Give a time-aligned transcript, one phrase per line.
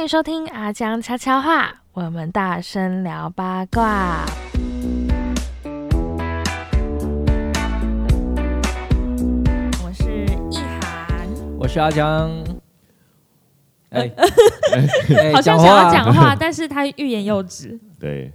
[0.00, 4.24] 欢迎收听阿江悄悄话，我们大声聊八卦。
[9.84, 11.28] 我是意涵，
[11.58, 12.30] 我是阿江。
[13.92, 14.10] 哎，
[15.12, 17.78] 哎好像想要讲话， 但是他欲言又止。
[17.98, 18.32] 对，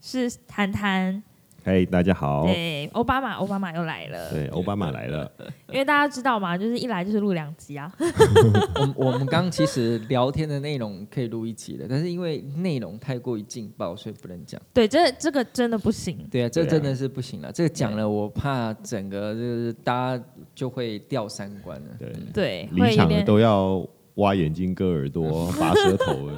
[0.00, 1.20] 是谈谈，
[1.64, 2.44] 嘿，大家好。
[2.44, 4.30] 对，奥巴马，奥巴马又来了。
[4.30, 5.30] 对，奥巴马来了。
[5.70, 7.92] 因为大家知道嘛，就是一来就是录两集啊。
[8.96, 14.60] 我我们刚其实聊天的内容可以录一集的，但是因为内容太过于劲爆，所以不能讲。
[14.74, 16.26] 对，这这个真的不行。
[16.28, 17.52] 对啊，这真的是不行了。
[17.52, 20.24] 这个讲了，我怕整个就是大家
[20.56, 21.90] 就会掉三观了。
[21.96, 23.86] 对对，离场的都要。
[24.16, 26.28] 挖眼睛、割耳朵、拔舌头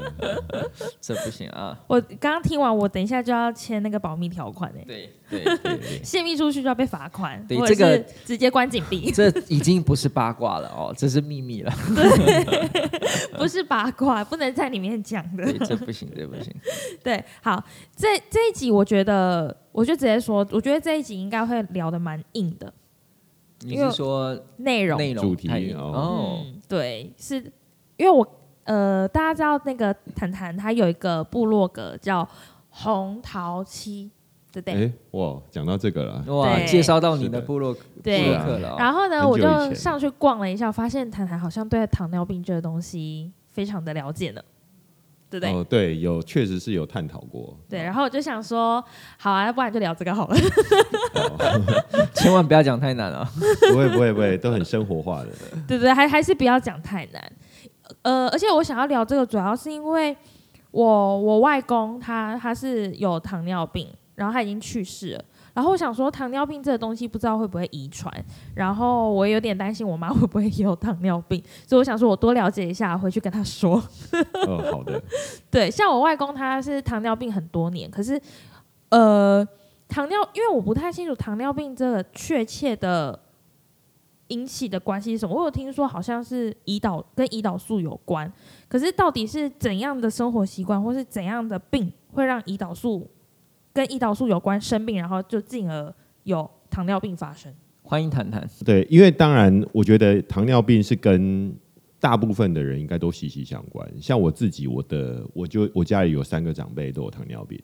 [1.01, 1.77] 这不行啊！
[1.89, 4.85] 我刚刚听完，我等一下就要签那个保密条款哎。
[4.87, 9.11] 对对，泄密出去就要被罚款，对这个直接关紧闭。
[9.13, 11.73] 这已经不是八卦了哦，这是秘密了。
[11.95, 15.45] 对， 不是八卦，不能在里面讲的。
[15.45, 16.55] 对，这不行，这不行。
[17.03, 17.61] 对，好，
[17.97, 22.73] 这这一集我觉得，我就直接说，我觉得这一集应该会聊的蛮硬的。
[23.61, 26.41] 你是说内容、内容主题哦？
[26.69, 27.53] 对，是。
[27.97, 28.27] 因为我
[28.65, 32.27] 呃，大家知道那个谈谈他有一个部落格叫
[32.71, 34.11] 红桃七，
[34.51, 34.87] 对不对？
[34.87, 38.77] 哎，哇，讲到这个了，哇，介绍到你的部落对了。
[38.79, 44.41] 然后呢，我就上去逛了一下，发现谈谈好像对糖尿病这个东西非常的了解呢，
[45.29, 45.53] 对不对？
[45.53, 47.55] 哦，对，有确实是有探讨过。
[47.69, 48.83] 对，然后我就想说，
[49.19, 50.37] 好啊，要不然就聊这个好了。
[52.15, 53.29] 千万不要讲太难啊！
[53.71, 55.29] 不会不会不会，都很生活化的。
[55.69, 57.33] 对对，还还是不要讲太难。
[58.03, 60.17] 呃，而且我想要聊这个，主要是因为
[60.71, 65.25] 我我外公他他是有糖尿病，然后他已经去世了。
[65.53, 68.13] 然后我想说，糖尿病这个东西不知道会不会遗传，
[68.57, 73.77] 然后我有点担心我妈会不会也有糖尿病，所以我想说我多了解一下，回去跟他说。
[74.47, 75.01] 哦，好的。
[75.51, 78.21] 对，像我外公他是糖尿病很多年，可是
[78.89, 79.47] 呃，
[79.87, 83.21] 糖尿因为我不太清楚糖尿病这个确切的。
[84.35, 85.35] 引起的关系是什么？
[85.37, 88.31] 我有听说好像是胰岛跟胰岛素有关，
[88.67, 93.09] 可是到底是怎样的生活习惯，或是怎样的病会让胰岛素
[93.73, 97.55] 跟胰岛素有关生病，然后就进而有糖尿病发生？
[97.83, 98.45] 欢迎谈谈。
[98.65, 101.55] 对，因为当然，我觉得糖尿病是跟
[102.01, 103.89] 大部分的人应该都息息相关。
[104.01, 107.61] 像我自己，我的我就我家里有三个长辈都有糖尿病，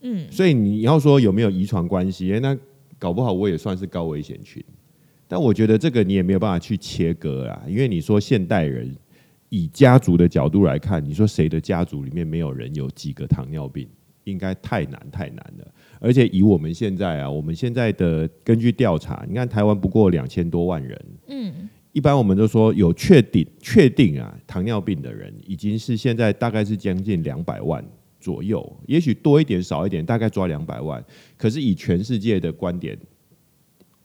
[0.00, 2.38] 嗯，所以你要说有没有遗传关系？
[2.42, 2.56] 那
[2.98, 4.62] 搞不好我也算是高危险群。
[5.30, 8.90] 但我觉得这个你也没有办法去切割啊，因为你说现代人
[9.50, 13.86] 以家族的角度来看，你说谁的家族里面没有人有几个糖尿病，
[14.24, 15.74] 应该太难太难了。
[16.00, 27.84] 而且以我们现在啊，我们现在的根据调查，你看台湾不过两千多万人，嗯，一般我们都说有确定确定啊糖尿病的人，已经是现在大概是将近两百万
[28.18, 31.04] 左右，也许多一点少一点，大概抓两百万。
[31.36, 32.98] 可是以全世界的观点。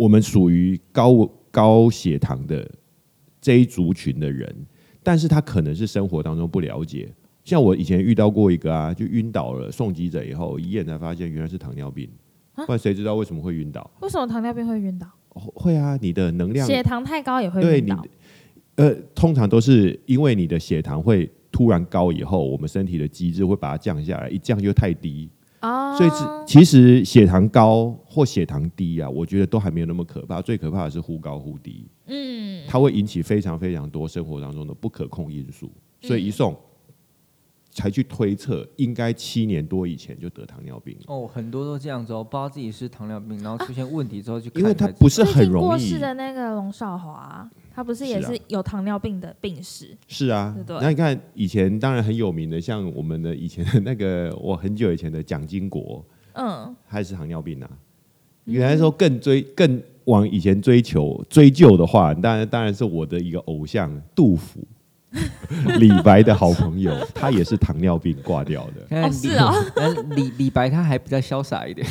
[0.03, 2.69] 我们属于高高血糖的
[3.39, 4.53] 这一族群的人，
[5.01, 7.09] 但是他可能是生活当中不了解。
[7.45, 12.09] 像我以前遇到过一个啊，就晕倒了，送急诊以后一验才发现原来是糖尿病。
[12.53, 13.89] 不然谁知道为什么会晕倒？
[14.01, 15.07] 为什么糖尿病会晕倒？
[15.29, 18.05] 会啊，你的能量血糖太高也会晕倒。
[18.75, 25.29] 呃，通常都是因为你的血糖会突然高以后，我们身体的机制会把它降下来，一降就太低。
[25.97, 26.09] 所以
[26.45, 30.41] 其实血糖高或血糖低啊，我觉得都还没有那么可怕。
[30.41, 35.71] 最可怕的是忽高忽低，嗯，它会引起非常非常多生活当中的不可控因素。
[36.01, 36.53] 所以一送
[37.73, 45.67] 才去推测，应该七年多以前就得糖尿病哦，很多都这样子哦，不知道自己是糖尿病，然后出现问题之后就因为他不是很容易。
[45.67, 47.49] 过世的那个龙少华。
[47.75, 49.97] 他不是也是有糖尿病的病史？
[50.07, 57.69] 是啊，那你看以前当然很有名的，像我们的以前的那个，我很久以前的蒋经国，嗯，还是糖尿病啊。
[58.43, 64.59] 原来说更追更往以前追求追究的话，当然当然是我的一个偶像杜甫。
[65.79, 68.81] 李白的好朋友， 他也是糖尿病挂掉的。
[69.03, 69.53] 哦，是啊，
[70.15, 71.85] 李李白他还比较潇洒一点。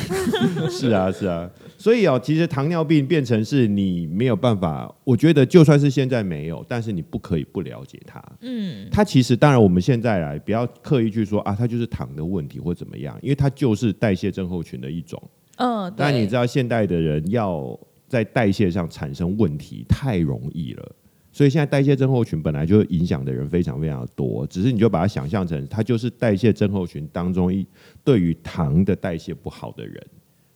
[0.69, 1.49] 是啊，是啊。
[1.77, 4.93] 所以哦，其实糖尿病变成是你没有办法。
[5.03, 8.23] 我觉得就算是现在没有，但是你不可以不了解它。
[8.41, 15.21] 嗯，它其实当然我们现在来不要刻意去说啊，它就是糖的问题或怎么样，因为它就是代谢症候群的一种。
[15.57, 17.77] 嗯，但你知道现代的人要
[18.07, 20.91] 在代谢上产生问题太容易了。
[21.33, 27.65] 所以现在代谢症候群本来就影响的人非常非常多，只是你就把它想象成它就是代谢症候群当中一
[28.03, 30.01] 对于糖的代谢不好的人。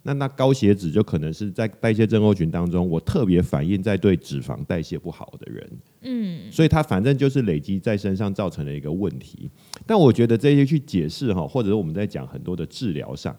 [0.04, 5.70] 那那高血脂就可能是在代谢症候群当中，我特别反映在对脂肪代谢不好的人，
[6.04, 9.50] 嗯，所以它反正就是累积在身上造成了一个问题。
[9.86, 13.36] 但我觉得这些去解释哈，或者我们在讲很多的治疗上，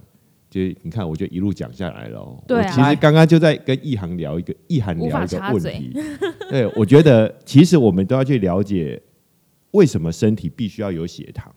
[0.50, 2.44] 就你看，我就一路讲下来了。
[2.46, 5.92] 对，其实刚刚就在跟易航聊一个易航聊一个问题。
[6.48, 9.00] 对，我觉得其实我们都要去了解
[9.72, 11.54] 为什么身体必须要有血糖。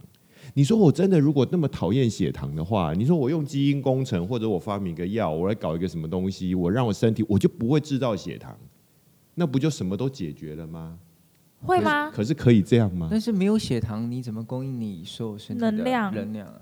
[0.54, 8.54] 你说我真的如果那么讨厌血糖的话，你说我用基因工程或者我发明个药，我来搞一个什么东西，我让我身体我就不会制造血糖，
[9.36, 10.98] 那不就什么都解决了吗？
[11.64, 12.12] 会吗？
[12.14, 13.08] 可是可以这样吗？
[13.10, 16.14] 但是没有血糖，你怎么供应你所有身体能量？
[16.14, 16.54] 能量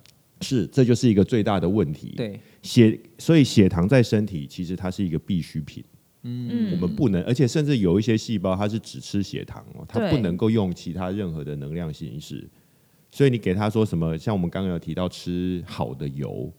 [0.42, 2.14] 是，这就是一个最大的问题。
[2.16, 5.84] 对血，所以血糖在身体其实它是一个必需品。
[6.24, 12.46] 嗯，我们不能，而且甚至有一些细胞它是只吃血糖哦，它不能够用其他任何的能量形式。
[13.12, 14.18] 所以你给他说什么？
[14.18, 16.54] 像我们刚刚有提到吃好的油，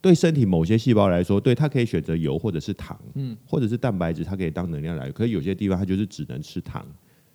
[0.00, 5.10] 对身体某些细胞来说，对它可以选择油或者是糖，嗯，或者是蛋白质，它可以当能量来。
[5.10, 6.86] 可是有些地方它就是只能吃糖，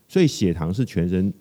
[0.07, 1.33] 所以血糖是全身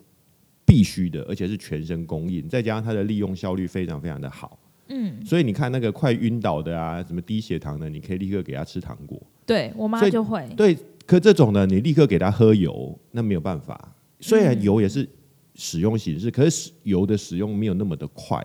[0.73, 4.59] 必须的，而且是全身供应，再加上它的利用效率非常非常的好，
[4.89, 5.23] 嗯。
[5.23, 9.21] 所以你看那个快晕倒的啊，什么低血糖的，你可以立刻给他吃糖果。
[9.45, 10.75] 对我妈就会对，
[11.05, 13.95] 可这种呢，你立刻给他喝油，那没有办法。
[14.21, 15.07] 虽然油也是。
[15.55, 18.43] 使用形式，可是油的使用没有那么的快，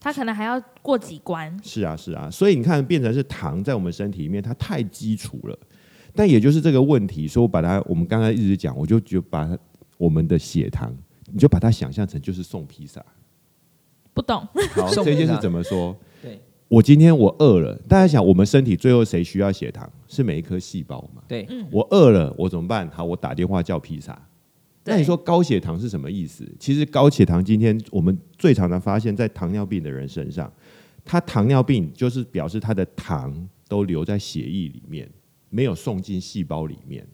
[0.00, 1.56] 它可能还要过几关。
[1.62, 5.56] 是啊，是啊，所以你看，变成是糖在我们身体里面，它太基础了。
[6.16, 9.56] 但也就是这个问题，说我把它，我们刚才一直讲，我就就把
[9.96, 10.92] 我们的血糖，
[11.32, 13.04] 你就把它想象成就是送披萨。
[14.14, 15.96] 不懂，好， 这件事怎么说？
[16.20, 16.38] 对，
[16.68, 19.90] 我今天我饿了，大家想，我们身体最后谁需要血糖？
[20.06, 21.22] 是每一颗细胞嘛？
[21.26, 22.86] 对，我饿了，我怎么办？
[22.90, 24.20] 好，我打电话叫披萨。
[24.84, 26.46] 那你说高血糖是什么意思？
[26.58, 30.52] 其实高血糖今天我们最常常发现，在糖尿病的人身上，
[31.04, 35.08] 他糖尿病就是表示他的糖都留在血液里面，
[35.48, 37.06] 没有送进细胞里面，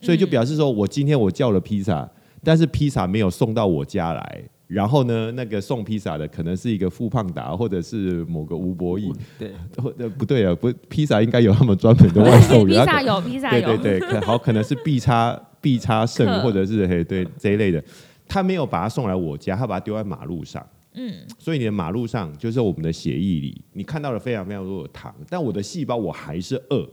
[0.00, 2.10] 所以就表示说我今天我叫了披萨，
[2.42, 9.52] 但是披萨没有送到我家来，然后呢，那个送披萨的可能是一个富胖达或者是某个吴博义，对，
[9.98, 15.40] 呃不对啊，不披萨应该有他们专门的外送 员，披萨有披萨有，对对对，好可能是 B 叉。
[15.60, 17.82] 必差肾或者是嘿对这一类的，
[18.28, 20.64] 他没有把它送来我家，他把它丢在马路上。
[20.94, 26.88] 嗯，所以你的马路上就是我们的血液里，你看到了非常非常多的糖，但我的细胞我还是饿。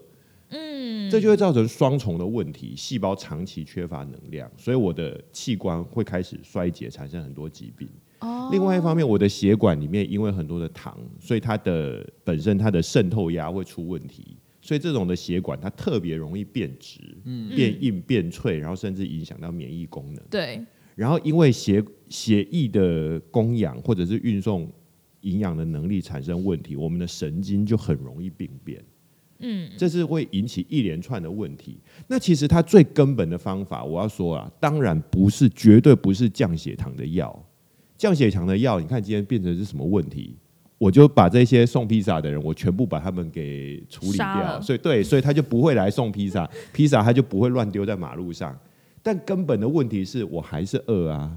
[0.49, 7.87] 嗯，这就会造成双重的问题，细胞长期缺乏能量，所以我的器官会开始衰竭，产生很多疾病。
[8.19, 14.37] 哦，另外一方面，我的血管里面因为很多的糖，所以它的本身它的渗透压会出问题。
[14.61, 16.99] 所以这种的血管它特别容易变直、
[17.55, 20.23] 变硬、变脆，然后甚至影响到免疫功能。
[20.27, 20.59] 对。
[20.95, 24.67] 然后因为血血液的供氧或者是运送
[25.21, 28.83] 营养的能力产生问题，我们的神经就很容易病变。
[29.39, 31.77] 嗯，这是会引起一连串的问题。
[32.07, 37.45] 那其实它最根本的方法，我要说啊，当然不是，绝对不是降血糖的药。
[37.97, 40.35] 降血糖的药，你看今天变成是什么问题？
[40.77, 48.57] 我就把这些送披萨的人，我全部把他们给处理掉，所以对，所以他就不会来送披萨，披萨他就不会乱丢在马路上。
[49.01, 51.31] 但根本的问题是我还是饿啊！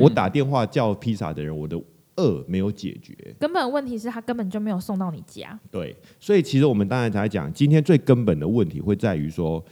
[0.00, 1.78] 我打电话叫披萨的人，我的
[2.20, 3.14] 饿没有解决。
[3.38, 5.58] 根本问题是他根本就没有送到你家。
[5.70, 9.64] 对，所以其实我们当然才讲，今天最根本的问题会在于说，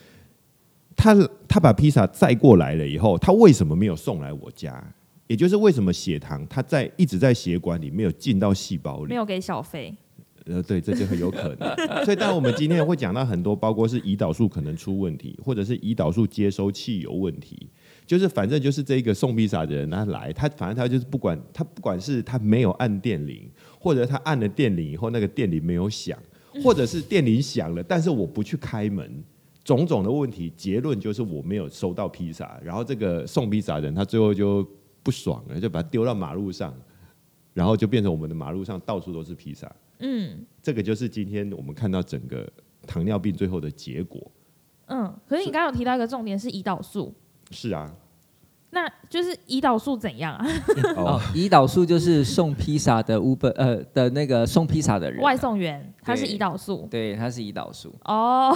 [0.96, 1.14] 他
[1.46, 4.82] 他把披萨载过来了以后，他为什么没有送来我家？
[5.26, 9.94] 也就是为什么血糖它在一直在血管里没有进到细胞里，没有给小费。
[10.46, 11.68] 呃，对，这就很有可能。
[12.02, 17.68] 所以，但我们今天会讲到很多，包括是胰岛素可能出问题，或者是胰岛素接收器有问题。
[18.08, 23.48] 就是反正就是这个送披萨的人他来，他反正他就是不管他不管是他没有按电铃，
[23.78, 26.18] 或者他按了电铃以后那个电铃没有响，
[26.64, 29.22] 或者是电铃响了，但是我不去开门，
[29.62, 32.58] 种种的问题，结论就是我没有收到披萨。
[32.64, 34.66] 然后这个送披萨人他最后就。
[35.00, 36.74] 不爽了，就把它丢到马路上，
[37.54, 39.70] 然后就变成我们的马路上到处都是披萨。
[40.00, 42.46] 嗯，这个就是今天我们看到整个
[42.86, 44.30] 糖尿病最后的结果。
[44.86, 47.14] 嗯，可是你刚刚有提到一个重点是胰岛素。
[47.50, 47.90] 是啊，
[48.70, 50.46] 那就是胰岛素怎样啊？
[50.96, 56.86] 哦，胰岛素就是送披萨的 Uber 呃的那个送披萨的人，外送员，他是胰岛素。
[56.90, 57.94] 对，他是胰岛素。
[58.04, 58.54] 哦，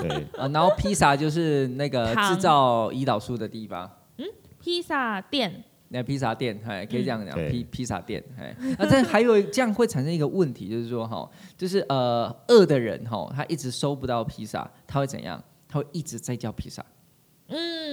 [0.00, 3.90] 对， 然后披萨就是那个制造胰岛素的地方。
[4.16, 4.24] 嗯？
[4.58, 11.28] 披萨店，那披萨店，哎，可以这样讲，披披萨店，哎，那这还有这样会产生一个问题，就是说，哈，
[11.58, 15.42] 就是呃，饿的人，哈，他一直收不到披萨，他会怎样？
[15.68, 16.82] 他会一直在叫披萨，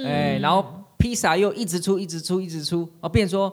[0.03, 0.65] 嗯，哎，然后
[0.97, 3.51] 披萨又一直出，一直出，一直出，哦，变说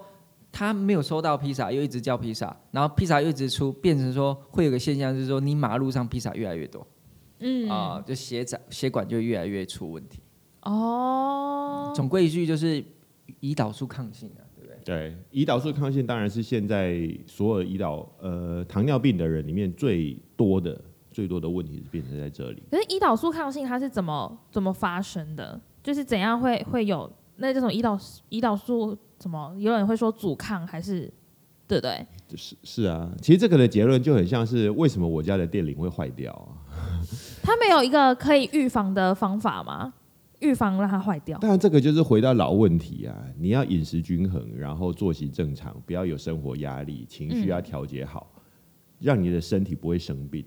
[0.50, 6.86] 他没有收到披萨，又一直叫披萨，然后披萨又一直出，变成说会有个现象，就是说你马路上披萨越来越多，
[7.40, 10.20] 嗯啊，就血管血管就越来越出问题。
[10.62, 12.82] 哦，总归一句就是
[13.40, 14.76] 胰岛素抗性啊，对不对？
[14.84, 20.78] 对，胰岛素抗性当然是现在所有胰岛呃糖尿病的人里面最多的
[21.12, 22.62] 最多的问题是变成在这里。
[22.70, 25.58] 可是胰岛素抗性它是怎么怎么发生的？
[25.82, 27.99] 就是怎样会会有那这种胰岛
[28.30, 29.54] 胰岛素怎么？
[29.58, 31.12] 有人会说阻抗还是
[31.66, 32.06] 对不对？
[32.37, 36.56] 是是啊，其实这个的结论就很像是为什么我家的电铃会坏掉啊？
[37.42, 39.94] 它没有一个可以预防的方法吗？
[40.40, 41.37] 预防让它坏掉？
[41.38, 43.16] 当然，这个就是回到老问题啊！
[43.37, 48.30] 你要饮食均衡，然后作息正常，不要有生活压力，情绪要调节好，
[49.00, 50.44] 让你的身体不会生病。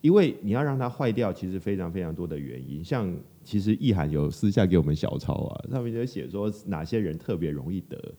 [0.00, 2.82] 因为你要让它坏掉，其实非常非常多的原因。
[2.82, 8.14] 像其实意涵有私下给我们小抄啊，上面就写说哪些人特别容易得。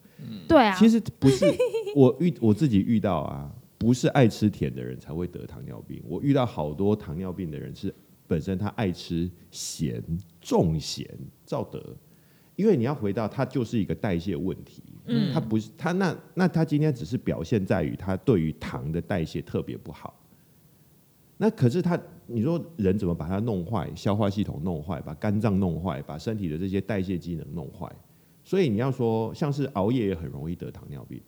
[0.47, 1.45] 对啊，其实不是
[1.95, 6.01] 我遇我自己遇到啊，不是爱吃甜的人才会得糖尿病。
[6.05, 7.93] 我遇到好多糖尿病的人是
[8.27, 10.03] 本身他爱吃咸，
[10.39, 11.09] 重咸
[11.45, 11.83] 照得。
[12.55, 20.17] 因为你要回到它就是一个代谢问题，嗯，它不是它那那它今天只是表现在于它对于糖的代谢特别不好。
[21.37, 23.89] 那可是他，你说人怎么把它弄坏？
[23.95, 27.91] 消化系统弄坏，把肝脏弄坏，把身体的这些代谢机能弄坏。
[28.43, 31.21] 所以你要说，像是熬夜也很容易得糖尿病。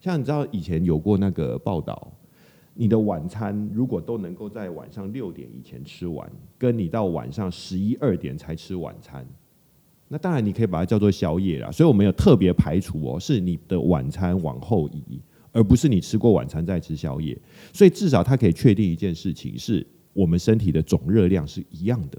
[0.00, 2.12] 像你知道以前有过那个报道，
[2.74, 9.26] 你的晚餐如果都能够在晚上六点以前吃完，跟你到晚上十一二点才吃晚餐，
[10.08, 11.72] 那当然你可以把它叫做宵夜了。
[11.72, 15.20] 所以我们有特别排除哦，是你的晚餐往后移。
[15.54, 17.38] 而不是你吃过晚餐再吃宵夜，
[17.74, 22.18] 所以至少它可以确定一件事情：是我们身体的总热量是一样的，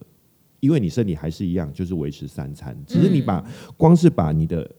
[0.59, 3.43] 因为你身体还是一样，就是维持三餐，只是你把
[3.77, 4.69] 光是把你的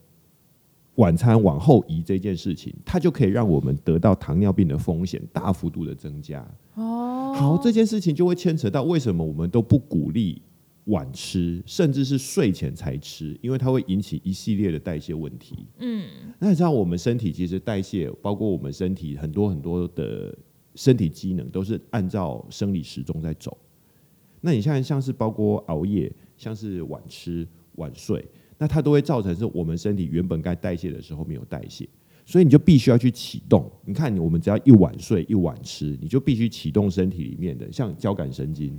[0.96, 6.46] 晚餐往后移这件事情，它就可以让我们得到糖尿病的风险大幅度的增加。
[6.74, 10.42] 哦，好，这件事情就会牵扯到为什么我们都不鼓励。
[10.88, 15.66] 晚吃，甚至是睡前才吃，因为它会引起一系列的代谢问题。
[15.78, 16.04] 嗯，
[16.38, 20.36] 那你知道我们身体其实代谢，包括我们身体很多很多的
[20.74, 23.56] 身体机能，都是按照生理时钟在走。
[24.40, 28.24] 那你现在像是包括熬夜，像是晚吃晚睡，
[28.58, 31.88] 那它都会造成是我们身体原本该代谢的时候没有代谢，
[32.26, 33.70] 所以你就必须要去启动。
[33.84, 38.78] 你看，我们只要一晚睡一晚吃，你就必须启动身体里面的像交感神经。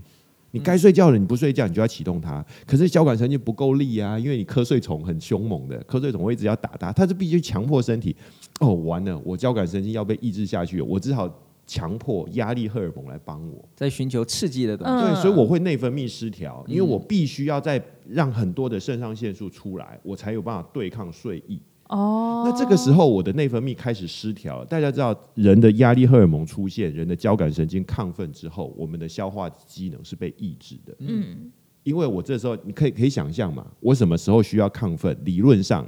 [0.51, 2.45] 你该睡觉了，你不睡觉，你就要启动它。
[2.65, 8.15] 可是交感神经不够力啊，因为你瞌睡虫很凶猛的，瞌睡虫会一直要打它，它是必须强迫身体。
[8.61, 11.27] 哦，完了，我交感神经要被抑制下去，我只好
[11.67, 15.05] 强迫压力荷尔蒙来帮我，在寻求刺激的东西。
[15.05, 21.59] 对，所以我会内分泌失调，因为我必须要在让很多的肾上腺素出来，我才有办法对抗睡意。
[21.87, 24.65] 哦，那这个时候我的内分泌开始失调。
[24.65, 30.95] 大家知道，人的压力荷尔蒙出现，人的交感神经亢奋之后，我们的消化机能是被抑制的。
[30.99, 31.51] 嗯，
[31.83, 35.15] 因为我这时候你可以可以想象嘛，我什么时候需要亢奋？
[35.23, 35.87] 理论上，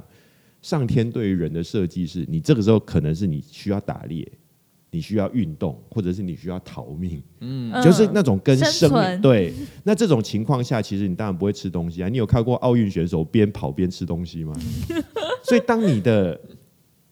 [0.62, 4.26] 上天对于人的设计是你这个时候可能是你需要打猎。
[4.90, 9.52] 你需要运动，或者是你需要逃命，嗯，就是那种跟生命对。
[9.84, 12.08] 那这种情况下，其实你当然不会吃东西啊。
[12.08, 14.54] 你有看过奥运选手边跑边吃东西吗？
[15.44, 16.40] 所以，当你的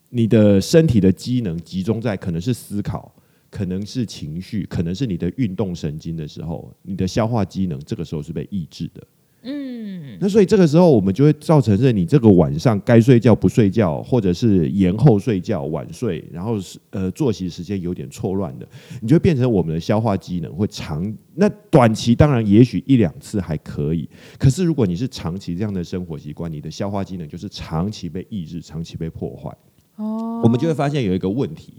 [0.09, 3.15] 你的身体的机能集中在可能是思考，
[3.51, 9.07] 可能是情绪，可能是你的运动神经的时候，你的消化机能这个时候是被抑制的。
[9.49, 18.69] 嗯，那所以这个时候我们就会造成是，你这个晚上该睡觉不睡觉，或者是延后睡觉、晚睡，然后是呃作息时间有点错乱的，
[19.01, 21.17] 你就变成我们的消化机能会长。
[21.37, 29.57] 那短期当然也许一两次还可以，可是如果你是长期这样的生活习惯，你的消化机能就是长期被抑制、长期被破坏。
[29.95, 31.75] 哦，我们就会发现有一个问题，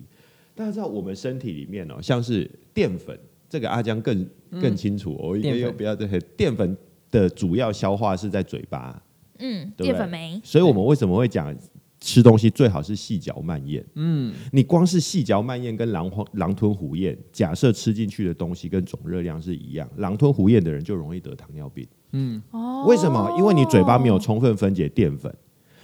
[0.56, 3.20] 大家知道我们身体里面哦，像是淀粉，
[3.50, 4.26] 这个阿江更
[4.62, 6.78] 更清楚，我应该不要这些淀粉。
[7.12, 9.02] 的主要消化是在嘴巴，
[9.40, 10.40] 嗯，淀粉酶。
[10.44, 11.56] 所以我们为什么会讲
[12.00, 13.84] 吃东西最好是细嚼慢咽？
[13.96, 21.88] 嗯，你光是细嚼慢咽跟狼狼吞虎咽，假设吃进去的东西跟总热量是一样，狼吞虎咽的人就容易得糖尿病。
[22.12, 23.34] 嗯，哦，为什么？
[23.38, 25.34] 因为你嘴巴没有充分分解淀粉，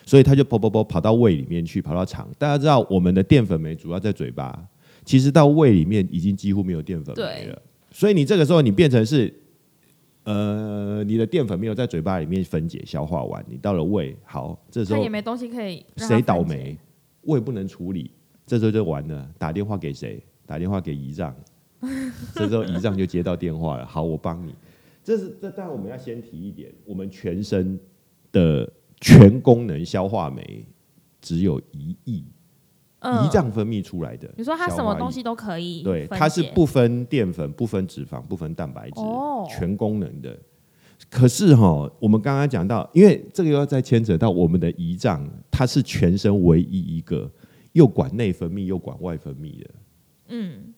[0.06, 2.30] 所以它就跑跑跑跑到胃里面去，跑到肠。
[2.38, 4.68] 大家知道我们的淀粉酶主要在嘴巴，
[5.03, 7.62] 其实到胃里面已经几乎没有淀粉酶了。
[7.92, 9.34] 所以你这个时候你变成是。
[10.24, 15.86] 呃，你的淀粉没有在嘴巴里面分解消化完，你到了胃，好，这时候也没东西可以。
[15.98, 16.77] 谁倒霉？
[17.24, 18.12] 胃不能处理，
[18.46, 19.30] 这时候就完了。
[19.38, 20.24] 打电话给谁？
[20.46, 21.36] 打电话给胰脏，
[22.36, 23.86] 这时候胰脏就接到电话了。
[23.86, 24.53] 好，我帮你。
[25.03, 27.80] 这是这，但我们要先提一点，我们全身
[28.32, 30.65] 的全功能消化酶
[31.22, 32.25] 只有一亿，
[33.03, 34.29] 胰脏分泌出来的。
[34.38, 35.83] 你说它什么东西都可以？
[35.83, 39.01] 对，它是不分淀粉、不分脂肪、不分蛋白质，
[39.50, 40.38] 全功能的。
[41.10, 47.29] 可是哈，我们刚刚讲到，因为这个又要再牵扯到我们的胰脏，它是全身唯一一个
[47.74, 49.69] 又管内分泌又管外分泌的。
[50.29, 50.74] 嗯，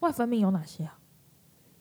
[0.00, 0.98] 外分泌有哪些啊？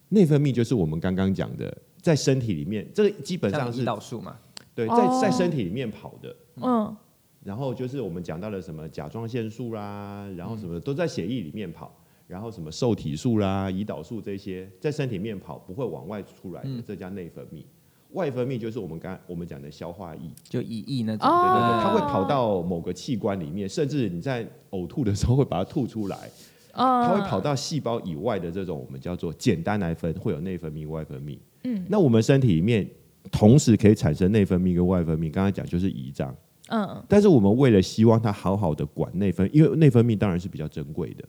[0.09, 4.37] 内分泌就是我们刚刚讲的，在身体里面，这个基本上是胰岛素嘛？
[4.75, 6.35] 对，在在身体里面跑的。
[6.61, 6.95] 嗯。
[7.43, 11.93] 然后就是我们讲到了什么甲状腺素啦，然后什么都在血液里面跑，
[12.27, 17.63] 然后什么受体素啦、胰岛素这些在身体面跑，不会往外出来的，这叫内分泌。
[18.11, 26.29] 外分泌就是我们刚我们讲的消化液，就胰液那种，对对对，它会跑到某个器官里面，甚至你在呕吐的时候会把它吐出来。
[26.75, 31.37] 它会跑到细胞以外的这种我们叫做简单来分，会有内分泌、外分泌。
[31.65, 32.89] 嗯，那我们身体里面
[33.31, 36.35] 同时可以产生内分泌跟外分泌，刚才讲就是胰脏。
[36.73, 41.23] 嗯，但是我们为了希望他好好的管内分，因为内分泌当然是比较珍贵的，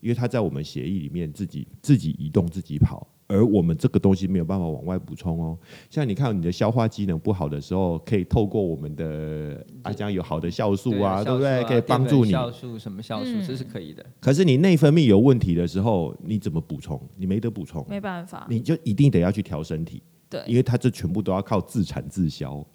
[0.00, 5.56] 因为它在我们协议里面自己自己移动、自己跑，而我们这个东西没有办法往外补充哦。
[5.88, 11.62] 像你看你的消化机能不好的时候，可以透过我们的阿姜有好的酵素啊，对不对？
[11.62, 14.04] 可以帮助你酵素什么酵素，这是可以的。
[14.20, 17.00] 可是你内分泌有问题的时候，你怎么补充？
[17.16, 20.02] 你没得补充，没办法，你就一定得要去调身体。
[20.28, 22.66] 对，因为它这全部都要靠自产自销。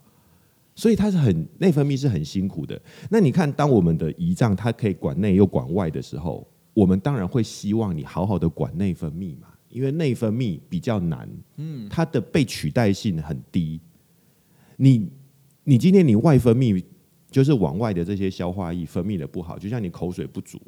[0.81, 2.81] 所以它是很内分泌是很辛苦的。
[3.07, 13.79] 那你看，当我们的胰脏它可以管内又管外的时候，我们当然会希望你好好的管内分泌嘛，因为内分泌比较难，嗯，它的被取代性很低。
[14.75, 15.07] 你
[15.63, 16.83] 你今天你外分泌
[17.29, 20.59] 就是往外的这些消化液分泌的不好，就像你口水不足，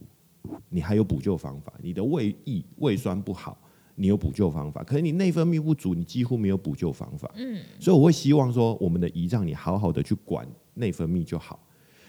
[0.69, 1.73] 你还有补救方法。
[1.81, 3.57] 你的胃液胃酸不好。
[3.95, 7.31] 你有补救方法，可是你内分泌不足，你几乎没有补救方法。
[7.35, 11.59] 嗯，所以我会希望说，我们的胰脏你好好的去管内分泌就好。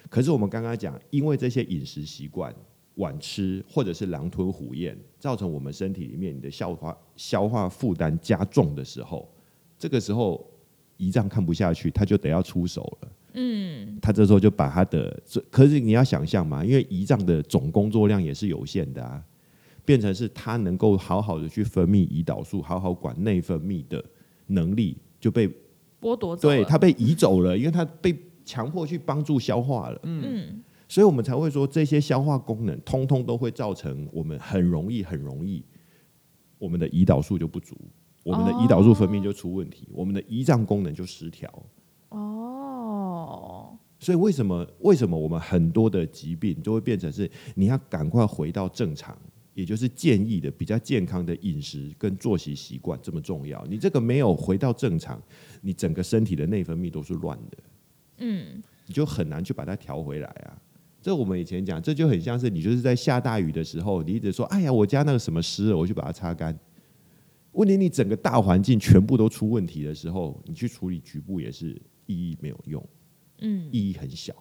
[0.08, 2.54] 可是我们刚刚讲，因为这些饮食习惯，
[2.96, 9.28] 晚吃或者是狼吞虎咽，造成我们身体里面你的消化消化负担加重的时候，
[9.78, 10.46] 这个时候
[10.98, 13.08] 胰脏看不下去，他就得要出手了。
[13.34, 19.22] 嗯，他这时候就把他的，可是你要想象嘛，因为胰脏的总工作量也是有限的啊。
[19.84, 24.02] 变成是他能够好好的去分泌胰岛素，好好管内分泌的
[24.46, 25.48] 能力就被
[26.00, 30.00] 剥夺，对他被移走了，因为他被强迫去帮助消化了。
[30.02, 35.64] 嗯，所以我们才会说这些消化功能通通都会造成我们很容易很容易，
[36.58, 37.76] 我们的胰岛素就不足，
[38.22, 41.50] 我们的胰岛素分泌就出问题，我们的胰脏功能就失调。
[42.10, 49.16] 哦，所以为什么为什么我们很多的疾病就会变成是你要赶快回到正常？
[49.54, 53.64] 也就是建议的比较健康的饮食跟作息习惯这么重要。
[53.66, 55.22] 你这个没有回到正常，
[55.62, 57.58] 你整个身体的内分泌都是乱的，
[58.18, 60.60] 嗯，你就很难去把它调回来啊。
[61.00, 66.58] 这我们以前讲，这就很像是你就是在下大雨的时候，你一直说：“哎呀，我家那个什么湿了，我去把它擦干。”
[67.52, 72.84] 问题你整个大环境全部都出问题的时候，你去处理局部也是意义没有用，
[73.40, 74.34] 嗯，意义很小。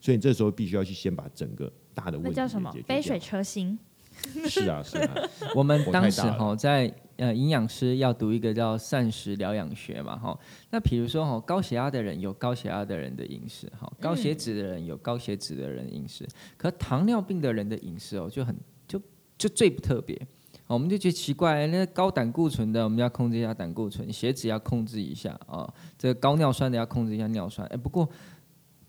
[0.00, 2.74] 所以你这时候必须要去先把整个大的问题叫什么？
[2.86, 3.78] 杯水车薪。
[4.48, 5.14] 是啊，是啊。
[5.54, 10.38] 我们当时哈在呃营养师要读一个叫膳食疗养学嘛哈。
[10.70, 18.56] 那比如说哈高血压的人有高血压的人的饮食哈，高血脂的人有高血脂的人饮食，可糖尿病的人的饮食哦就很
[18.86, 19.00] 就
[19.36, 20.20] 就最不特别。
[20.66, 27.66] 我们就觉得奇怪，那高胆固醇的我们要控制一下胆固醇，血脂要控制一下啊，这个高尿酸的要控制一下尿酸。
[27.68, 28.08] 哎，不过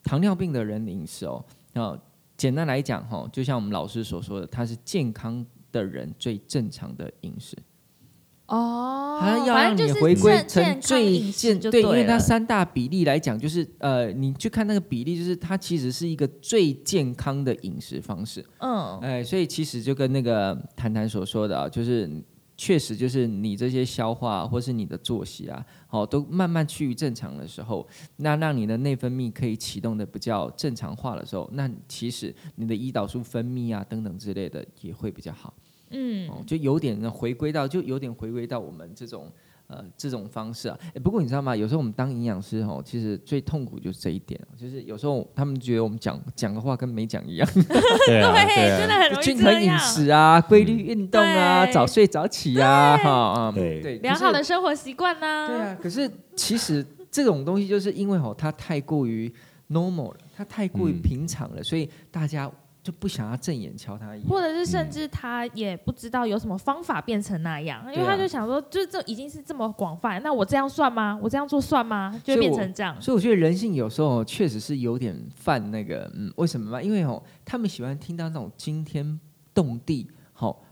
[0.03, 1.99] 糖尿病的人饮食哦啊。
[2.41, 7.55] 简单来讲，哈，就像我们老师所说的，它是健康的人最正常的饮食。
[8.47, 18.43] 哦，它要让你回归成最健对，因为它三大比例来讲，就是呃，你去看那个比例，就是它其实是一个最健康的饮食方式。
[18.57, 22.09] 嗯，哎，所以其实就跟那个谈谈所说的啊，就是。
[22.63, 35.51] 确实，就是你这些消化或是你的作息啊，好，都慢慢趋于正常的时候，那让你的内分泌可以启动的比较正常化的时候，那其实你的胰岛素分泌啊等等之类的也会比较好。
[35.89, 39.31] 嗯，哦就有点回归到，就有点回归到我们这种。
[39.71, 41.55] 呃，这种方式啊，哎，不过你知道吗？
[41.55, 47.47] 有时候我们当营养师哦，其实最痛苦就是这一点，就是有时候他们觉得我们讲讲的话跟没讲一样。
[48.05, 48.33] 对啊，
[48.77, 53.79] 真的很容易均衡饮食啊，规律运动啊，早睡早起啊，哈啊，对。
[53.81, 55.47] 对，良好的生活习惯呢。
[55.47, 59.33] 对啊，可是其实这种东西就是因为哦，它太过于
[59.69, 62.51] normal 了，它太过于平常了，所以大家
[62.83, 71.19] 就不想要正眼瞧他一眼，或者是甚至他也不知道有什么方法变成那样，因为他就想说，就是这已经是这么广泛，那我这样算吗？
[71.21, 72.19] 我这样做算吗？
[72.23, 72.99] 就变成这样。
[72.99, 76.81] 所以我觉得人性有时候确实是有点犯那个，嗯，为什么嘛？
[76.81, 79.19] 因为哦，他们喜欢听到那种惊天
[79.53, 80.09] 动地，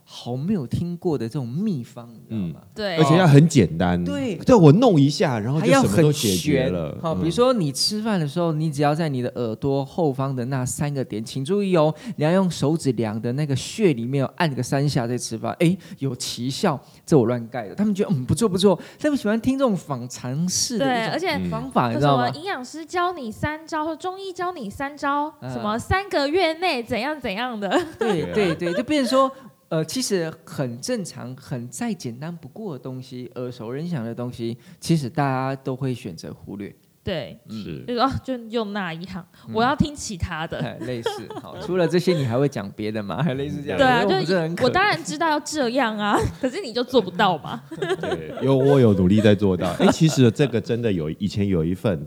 [0.09, 0.29] 好。
[0.29, 2.65] 好没有听过的这种秘方，你知道吗？
[2.75, 4.03] 对，而且要很简单。
[4.03, 6.95] 对，对我弄一下，然后就什么都解决了。
[7.01, 16.79] 好，比如说你吃饭的时候，你只要在你的耳朵后方的那三个点，请注意哦，你要用手指量的那个穴里面按个三下再吃饭，哎，有奇效。
[17.05, 22.29] 这我乱盖的，他们觉得嗯不错不错，他们喜欢听这种仿尝试的对，而且方法，你知道吗？
[22.31, 27.69] 营养师教你三招，或中医教你三招，什么三个月内怎样怎样的？
[27.97, 29.31] 对对对，就变成说。
[29.69, 36.75] 呃，其实很正常，很再简单不过的东西，耳熟能详的东西，其实大家都会选择忽略。
[37.01, 40.77] 对，是，就说就用那一行，我要听其他的。
[40.81, 43.23] 类似，好，除了这些，你还会讲别的吗？
[43.23, 43.77] 还 类似这样？
[43.77, 47.63] 对啊，就我当然知道要这样啊， 可是你就做不到嘛。
[48.01, 49.71] 对，有我有努力在做到。
[49.79, 52.05] 哎，其实这个真的有，以前有一份，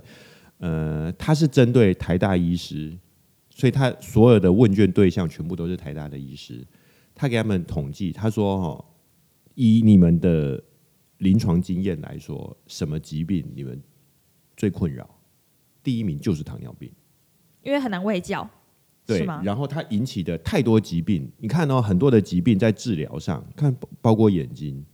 [0.59, 2.93] 呃，它是针对台大医师，
[3.51, 6.65] 所以他所有的问卷对象全部都是台大的医师。
[7.23, 8.85] 他给他们统计，他说：“哈，
[9.55, 10.61] 以你们的
[11.19, 13.81] 临床经验来说，什么疾病你们
[14.57, 15.09] 最困扰？
[15.85, 16.91] 第一名就是糖尿病，
[17.63, 18.51] 因为很难喂教，
[19.07, 24.85] 对然后它引起的太多疾病，你看到很多的疾病在治疗上，看包括眼睛，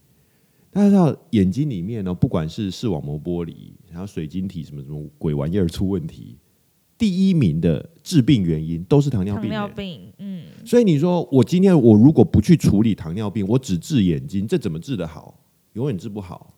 [0.71, 6.37] 大家知道眼睛里面呢，不管是视网膜剥离，然后水晶体什么什么鬼玩意儿出问题。”
[6.99, 9.45] 第一名的致病原因都是糖尿病。
[9.45, 10.43] 糖尿病，嗯。
[10.67, 15.39] 所以你说我今天我如果不去处理糖尿病，我只治眼睛，这怎么治得好？
[15.75, 16.53] 永远治不好。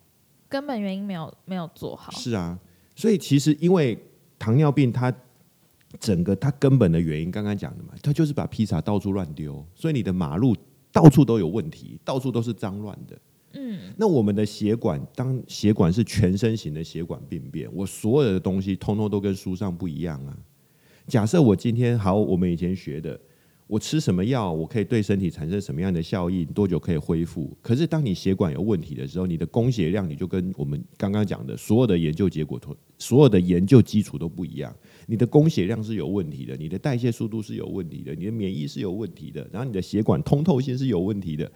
[0.49, 2.11] 根本原因没有没有做好。
[2.11, 2.59] 是啊，
[2.95, 3.97] 所以其实因为
[4.39, 5.13] 糖尿病，它
[5.99, 10.55] 整个它根本的原因，刚刚讲的嘛，它就是把披萨到处乱丢，所以你的马路
[10.91, 13.17] 到处都有问题，到处都是脏乱的。
[13.53, 20.37] 嗯，那我们的血管，当血管是全身型的血管病变，我所有的东西通通都跟书上不一样啊。
[21.07, 23.19] 假设我今天好，我们以前学的，
[23.67, 27.55] 我吃什么药，我可以对身体产生什么样的效应，多久可以恢复？
[27.61, 32.59] 可是当你血管有问题的时候，你的供血量你就跟我们刚刚讲的所有的研究结果、
[32.97, 34.73] 所有的研究基础都不一样。
[35.07, 41.51] 你的供血量是有问题的，你的代谢速度是有问题的，你的免疫是有问题的，然后你的血管通透性是有问题的。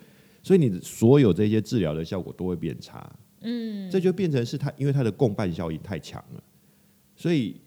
[0.45, 6.43] 所以你所有这些治疗的效果都会变差，嗯，这就变成是它，因为它的共伴效应太强了，
[7.15, 7.59] 所以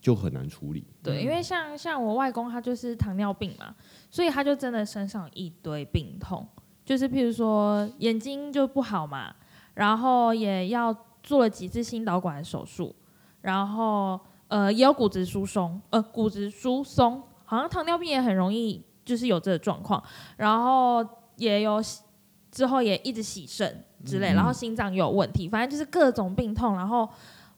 [0.00, 0.84] 就很难处理。
[1.04, 3.72] 对，因为像像我外公他就是糖尿病嘛，
[4.10, 6.44] 所以他就真的身上一堆病痛，
[6.84, 9.32] 就是譬如说眼睛就不好嘛，
[9.74, 12.92] 然后也要做了几次心导管手术，
[13.42, 20.02] 然后呃也有骨质疏松，呃骨质疏松，好像糖尿病也很容易就是有这个状况，
[20.36, 21.80] 然后也有。
[22.56, 26.74] 之后也一直洗肾之类，然后心脏有问题，反正就是各种病痛。
[26.74, 27.06] 然后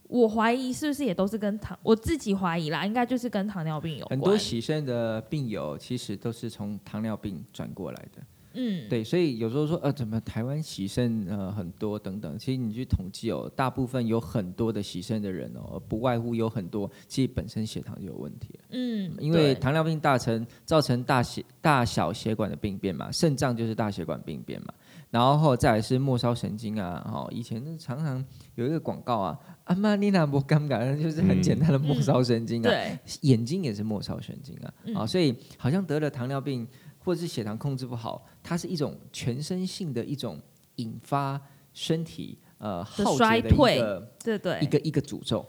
[0.09, 4.11] 我怀疑是不是也都是跟糖，我自己怀疑啦，应该就是跟糖尿病有关。
[4.11, 8.23] 很多洗肾的病友其实都是从糖尿病转过来的。
[8.55, 24.73] 嗯，对，所以有时候说呃，怎么台湾洗肾呃很多等等，其实你去统计哦，大部分有很多的洗肾的人哦，不外乎有很多其实本身血糖就有问题嗯，因为糖尿病大成造成大血大小血管的病变嘛，肾脏就是大血管病变嘛。
[25.11, 28.23] 然后再来是末梢神经啊，哈，以前常常
[28.57, 36.69] 有一个广告啊，阿玛尼娜波尴尬，就是很简单的末梢神经啊，对，眼睛也是末梢神经啊，啊，所以好像得了糖尿病
[36.99, 40.39] 或者是血糖控制不好，它是一种全身性的一种
[40.77, 41.41] 引发
[41.73, 43.81] 身体呃耗衰退，
[44.23, 45.47] 对对，一个一个诅咒，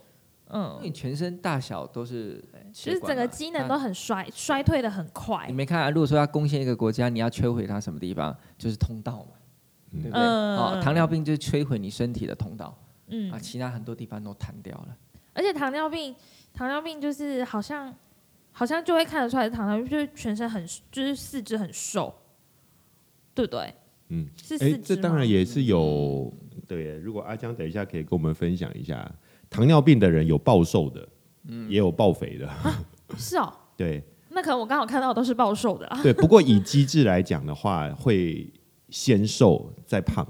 [0.48, 2.42] 嗯，因为全身大小都是，
[2.72, 5.46] 其实整个机能都很衰衰退的很快。
[5.48, 5.90] 你没看啊？
[5.90, 8.34] 如果说要攻陷一个国家，你要摧毁它什么地方？
[8.58, 9.32] 就是通道嘛。
[9.92, 10.22] 对不对？
[10.22, 14.96] 哦，糖尿病就是摧毁你身体的通道，嗯啊，其他很多地方都瘫掉了。
[15.34, 16.16] 而且糖尿病，
[16.54, 17.94] 糖尿病就是好像
[18.52, 22.14] 好像就会看得出来，糖尿病就是全身很就是四肢很瘦，
[23.34, 23.74] 对不对？
[24.10, 24.96] 嗯，是四肢。
[24.96, 26.32] 这当然也是有
[26.68, 26.98] 对。
[26.98, 29.10] 如果阿江等一下可以跟我们分享一下，
[29.50, 31.08] 糖尿病的人有暴瘦的，
[31.48, 32.50] 嗯，也有暴肥的，
[33.18, 33.54] 是哦。
[33.78, 35.88] 对，那可能我刚好看到都是暴瘦的。
[36.04, 38.52] 对，不过以机制来讲的话，会。
[38.90, 40.28] 先瘦再胖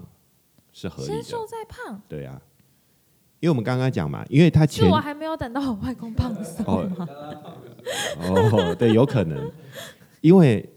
[0.72, 1.15] 是合理的。
[1.15, 2.41] 先瘦再胖，对啊，
[3.39, 6.84] 因为我们刚刚讲嘛，因为他前我还没有等到我外公胖的时候。
[8.19, 9.52] 哦，对，有可能，
[10.22, 10.67] 因为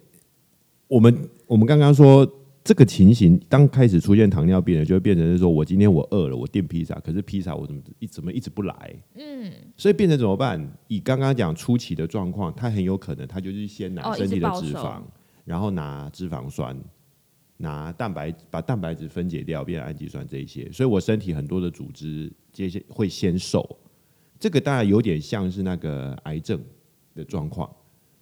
[0.88, 2.26] 我们我们刚刚说
[2.64, 8.94] 这个情形当开始出现糖尿病了，就会变成是说我今天我饿了，我订披萨，可是披萨我怎么一怎么一直不来？
[9.14, 10.72] 嗯，所以变成怎么办？
[10.86, 15.02] 以刚刚讲初期的状况，他很有可能他就是先拿身体的脂肪，
[15.44, 16.78] 然后拿脂肪酸，
[17.62, 23.78] 拿蛋白把蛋白质分解掉，变成氨基酸这一些，所以我身体很多的组织这些会先瘦。
[24.38, 26.60] 这个当然有点像是那个癌症
[27.14, 27.70] 的状况。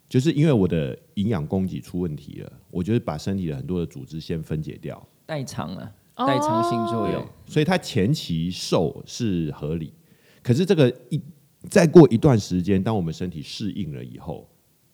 [0.08, 9.92] 就是因为我的营养供给出问题了，我觉得把身体的很多的组织先分解掉，代偿了，代偿性作用，所以它前期瘦是合理，
[10.42, 11.22] 可是这个一
[11.68, 14.49] 再过一段时间，当我们身体适应了以后，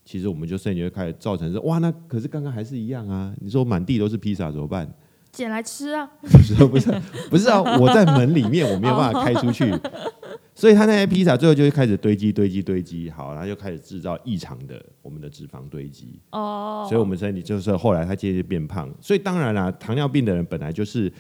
[0.07, 4.89] 其实我们就身体就开始造成是哇，那可是刚刚还是一样啊，你说满地都是披萨怎么办？
[5.33, 6.09] 捡来吃啊？
[6.23, 9.71] 不是不是不是啊，我在门里面我没有办法开出去。
[10.55, 16.19] 所以他那些披萨最后就会开始堆积、堆积、堆积，好，然后就开始制造异常的我们的脂肪堆积。
[16.31, 18.89] 哦，所以我们身体就是后来他渐渐变胖。
[18.99, 21.13] 所以当然啦，糖尿病的人本来就是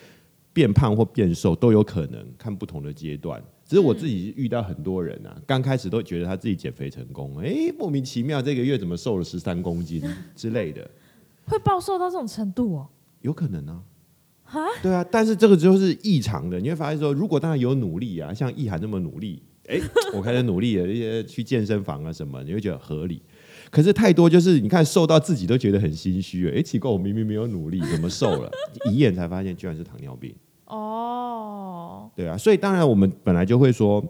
[0.54, 3.42] 变胖或变瘦都有可能，看不同的阶段。
[3.66, 10.00] 只是我自己遇到很多人啊，刚开始都觉得他自己减肥成功，哎，莫名其妙这个月怎么瘦了十三公斤
[10.36, 10.88] 之类的，
[11.46, 12.88] 会暴瘦到这种程度哦？
[13.22, 13.82] 有可能啊。
[14.80, 19.80] 对啊，但是这个就是异常的，你会发现说，如果当然有努力啊，像易涵那么努力，哎，
[20.14, 23.20] 我开始努力了，一些去健身房啊什么，你会觉得合理。
[23.72, 28.48] 可是太多就是你看瘦到自己都觉得很心虚，哎，奇怪，我明明没有努力，怎么瘦了？
[28.88, 30.32] 一验才发现居然是糖尿病。
[32.16, 34.02] 哦，对啊，所以当然我们本来就会说，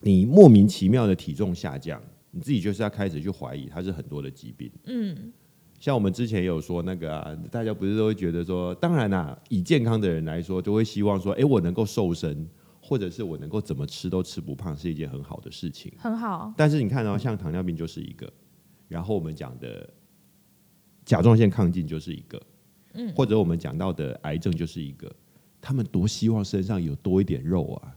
[0.00, 2.00] 你莫名其妙的体重下降，
[2.30, 4.70] 你自己就是要开始去怀疑它是很多的疾病。
[4.84, 5.32] 嗯。
[5.78, 12.46] 像我们之前有说那个啊，大家不是都会觉得说，当然啦，以健康的人来说，就会希望说，哎，我能够瘦身，
[12.82, 15.90] 或者是我能够怎么吃都吃不胖，是一件很好的事情。
[15.96, 16.52] 很好。
[16.54, 18.30] 但是你看到像糖尿病就是一个，
[18.88, 19.88] 然后我们讲的
[21.06, 22.42] 甲状腺亢进就是一个，
[22.92, 25.10] 嗯，或者我们讲到的癌症就是一个，
[25.60, 27.92] 他们多希望身上有多一点肉啊，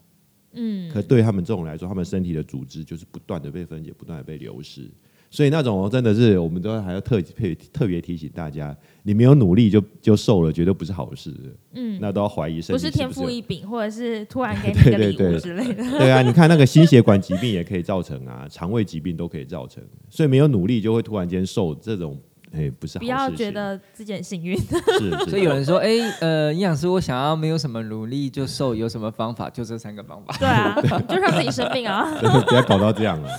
[0.53, 4.89] 嗯，可对他们这种来说，他们身体的组织就是不断的被分解，不断的被流失。
[5.31, 11.33] 所以那种真的是，我们都还要特特特别提醒大家，你没有努力就就瘦了，绝对不是好事。
[11.73, 15.83] 嗯，那都要怀疑身体不是天赋异禀，或者是突然给你个礼物之类的。
[15.97, 19.83] 对啊，你看那个心血管疾病也可以造成啊，肠胃疾病都可以造成。
[20.07, 22.15] 所以没有努力就会突然间瘦，这种。
[22.53, 24.55] 哎，不是，不要觉得自己很幸运。
[24.99, 25.87] 是，所以有人说，哎，
[26.21, 29.49] 呃，营养师，我想要没有什么努力就瘦，有什么方法？
[29.49, 30.35] 就这三个方法。
[30.37, 30.75] 对啊，
[31.09, 32.13] 就让自己生病啊！
[32.47, 33.29] 不要搞到这样了，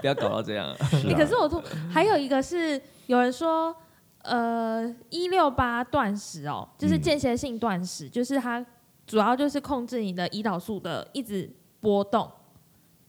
[0.00, 0.74] 不要搞到这样。
[1.14, 3.72] 可是我还有一个是有人说，
[4.22, 8.64] 呃，一六八断食哦，就是间歇性断食，就是它
[9.06, 11.48] 主要就是控制你的胰岛素的一直
[11.80, 12.28] 波动，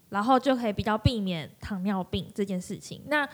[0.09, 3.01] 然后就可以比较避免糖尿病这件事情。
[3.07, 3.27] 那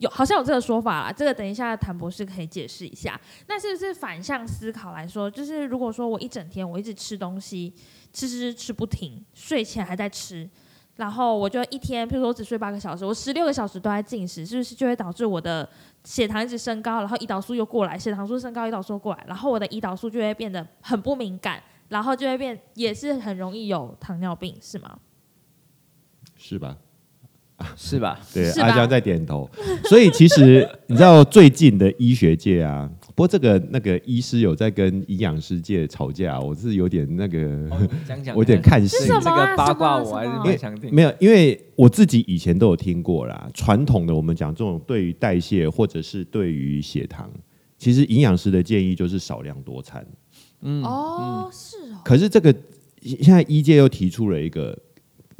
[0.00, 3.20] 有好像有这个说法啦，这个等一下谭博士可以解释一下。
[3.46, 7.74] 那是不是反向思考来说，就是如果说我一整天我一直吃东西，
[8.10, 10.48] 吃吃吃不停，睡前还在吃，
[10.96, 15.68] 然后我就一天，譬如说我只睡八个小时，我十六个小时都在进食，是不是就会导致我的
[16.04, 24.98] 血糖一直升高，然后胰岛素又过来，血糖素升高，胰岛素过来，然后我的胰岛素就会变得很不敏感，然后就会变也是很容易有糖尿病，是吗？
[26.36, 26.78] 是吧？
[27.76, 28.18] 是吧？
[28.32, 29.48] 对，阿江在点头。
[29.84, 37.68] 所以其实你知道最近的医学界啊，不过这个那个医师有在跟营养师界吵架，我是有点那个，
[38.06, 38.96] 讲讲， 我有点看戏。
[39.06, 40.94] 这个八卦我还是蛮想听。
[40.94, 43.48] 没有，因为我自己以前都有听过啦。
[43.54, 47.30] 传统的我们讲这种对于代谢或者是对于血糖，
[47.78, 50.06] 其实营养师的建议就是少量多餐。
[50.62, 52.00] 嗯哦，是哦。
[52.04, 52.54] 可是这个
[53.02, 54.78] 现在医界又提出了一个。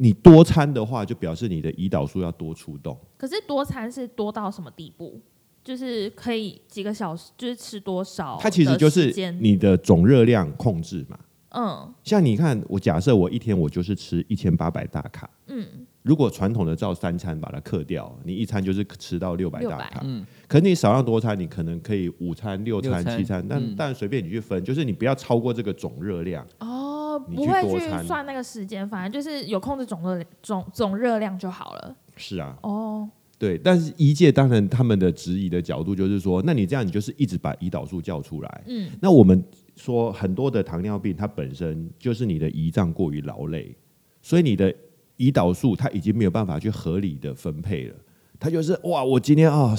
[0.01, 2.97] 你多餐的话，就表示你的胰岛素要多出动。
[3.17, 5.21] 可是多餐是多到什么地步？
[5.63, 8.35] 就是可以几个小时，就是吃多少？
[8.41, 11.19] 它其实就是你的总热量控制嘛。
[11.49, 15.29] 嗯，像你看，我假设我一天我就是吃一千八百大卡。
[15.45, 15.67] 嗯，
[16.01, 20.01] 如果传统的照三餐把它克掉，你一餐就是吃到六百大卡。
[20.03, 26.43] 嗯，可是你少量多餐，你可能可以午餐、六餐、七餐，但但随便你去分，就是你不要超过这个总热量。
[26.57, 26.87] 哦。
[27.19, 31.95] 不会去算那个时间，反正就是有控制总热总总热量就好了。
[32.15, 39.43] 是啊，哦，对，但是一届当然他们的质疑的角度就是说，那你这样你就是一直把胰岛素叫出来，嗯，那我们
[39.75, 43.75] 说很多的糖尿病它本身就是你的胰脏过于劳累，
[44.21, 44.71] 所以你的
[45.17, 47.95] 胰岛素它已经没有办法去合理的分配了，
[48.39, 49.75] 它就是哇，我今天啊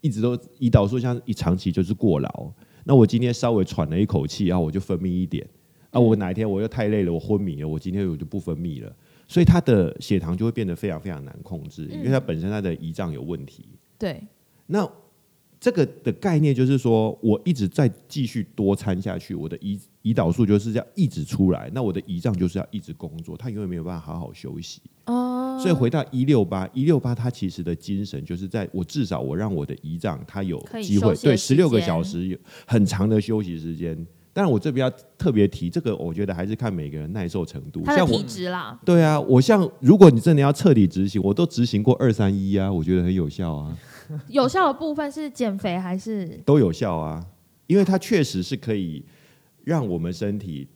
[0.00, 2.52] 一直都胰岛素像一长期就是过劳，
[2.84, 5.46] 那我今天稍微喘了一口气，然后我就分泌一点。
[5.94, 8.92] 啊，我哪一天我又太累了，我昏迷了，我今天我就不分泌了，
[9.28, 13.64] 所以他的血糖就会变得非常非常难控制，因为他本身他的胰脏有问题。
[13.96, 14.20] 对，
[14.66, 14.86] 那
[15.60, 24.82] 这个的概念就是说，我一直在继续多餐下去，我的胰胰岛素就是要一直出来，那我的胰脏就是要一直工作，它永远没有办法好好休息。
[25.06, 34.06] 哦，所以回到一六八一六八，它其实的精神就是在我至少我让我的胰脏它有机会对十六个小时有很长的休息时间。
[34.36, 37.84] 但是我这边要特别提这个，我觉得还是看每个人耐受程度。
[37.86, 38.76] 像体质啦。
[38.84, 43.78] 对啊，我像如果你真的要彻底执行，我都执行过二三一啊，我觉得很有效啊。
[44.26, 46.26] 有效的部分是减肥还是？
[46.44, 47.24] 都有效啊，
[47.68, 49.04] 因为它确实是可以
[49.62, 50.66] 让我们身体。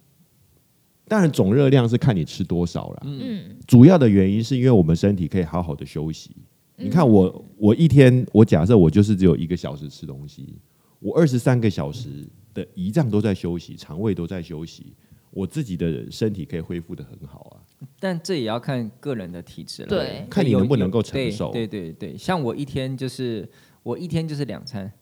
[1.09, 3.03] 当然总热量是看你吃多少了。
[3.07, 3.57] 嗯。
[3.67, 6.31] 主要的原因是因为我们身体可以好好的休息。
[6.77, 10.55] 你看我，我一天，我假设我就是只有一个小时吃东西，
[11.01, 12.25] 我二十三个小时。
[12.59, 14.93] 的胰脏都在休息，肠胃都在休息，
[15.31, 17.87] 我自己的身体可以恢复的很好啊。
[18.01, 21.53] 但这也要看个人的体质了，对，看你能不能够承受。
[21.53, 23.49] 对对对，像我一天就是
[23.83, 24.93] 我一天就是两餐，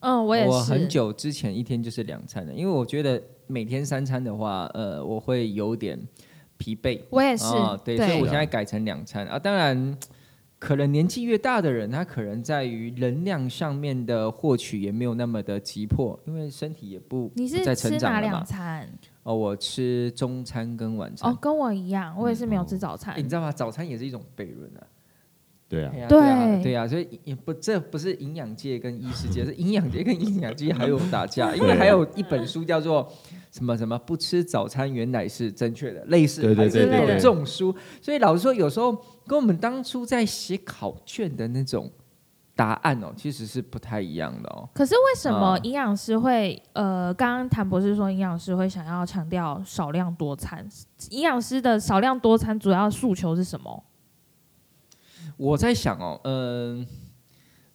[0.00, 0.48] 嗯，我也是。
[0.48, 6.00] 我很久之前一天就是两餐的，因为我觉得每天三餐的话，呃，我会有点
[6.56, 7.00] 疲惫。
[7.10, 7.44] 我也是，
[7.84, 9.38] 对，所以我现在改成两餐啊。
[9.38, 9.98] 当然。
[10.58, 18.88] 可能年纪越大的人，他可能在于能量上面的获取也没有那么的急迫，因为身体也不你是吃哪两餐？
[19.24, 21.30] 哦，我吃中餐跟晚餐。
[21.30, 23.14] 哦，跟我一样，我也是没有吃早餐。
[23.18, 23.52] 你知道吗？
[23.52, 24.86] 早餐也是一种悖论啊。
[25.74, 33.10] 对啊，对啊，对啊，所以也不，这不是营养界跟医师界， 是营养界跟营养界还有打架， 因为还有一本书叫做。
[33.54, 38.92] 什么什么不吃早餐原来是正确的，类似对对对对这种书，所以老实说，有时候
[39.28, 41.88] 跟我们当初在写考卷的那种
[42.56, 44.68] 答案哦，其实是不太一样的哦。
[44.74, 50.66] 可是为什么营养师会呃，刚刚谭博士说营养师会想要强调少量多餐？
[51.10, 53.84] 营养师的少量多餐主要诉求是什么？
[55.36, 56.86] 我在想哦，嗯，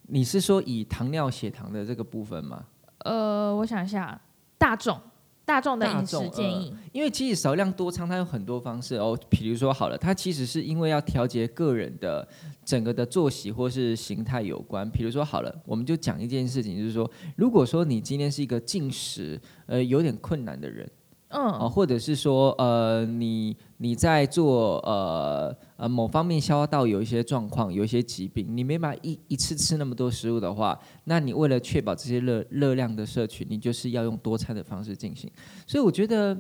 [0.04, 2.66] 你是说以糖尿血糖的这个部分吗？
[3.00, 4.20] 呃，我想一下，
[4.58, 5.00] 大众。
[5.46, 12.28] 大众的饮食建议，因为其实少量多餐它有很多方式哦，比如说好了，它其实是因为要调节个人的
[12.64, 14.88] 整个的作息或是形态有关。
[14.92, 20.88] 比如说好了，我们就讲一件事情，就是说，如果说你今天是一个进食呃有点困难的人。
[21.30, 35.32] 嗯，啊，或者是说，呃，你你在做呃呃某方面消化道有一些状况，有一些疾病，你没办法一一次吃那么多食物的话，那你为了确保这些热热量的摄取，你就是要用多餐的方式进行。
[35.66, 36.38] 所以我觉得。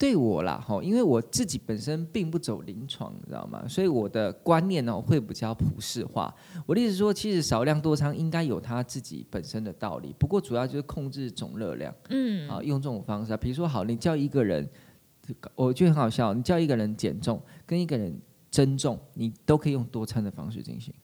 [0.00, 3.68] 对我啦，哈，因为我自己本身并不走临床，你知道吗？
[3.68, 6.34] 所以我的观念呢会比较普世化。
[6.64, 11.94] 我的意思说，其实少量多餐应该有它自己本身的道理，不过主要就是控制总热量。
[12.08, 14.66] 嗯，啊，用这种方式啊，比如说好，你叫一个人，
[15.54, 18.18] 我觉得很好笑，你叫一个人减重，跟一个人
[18.50, 20.94] 增重，你都可以用多餐的方式进行。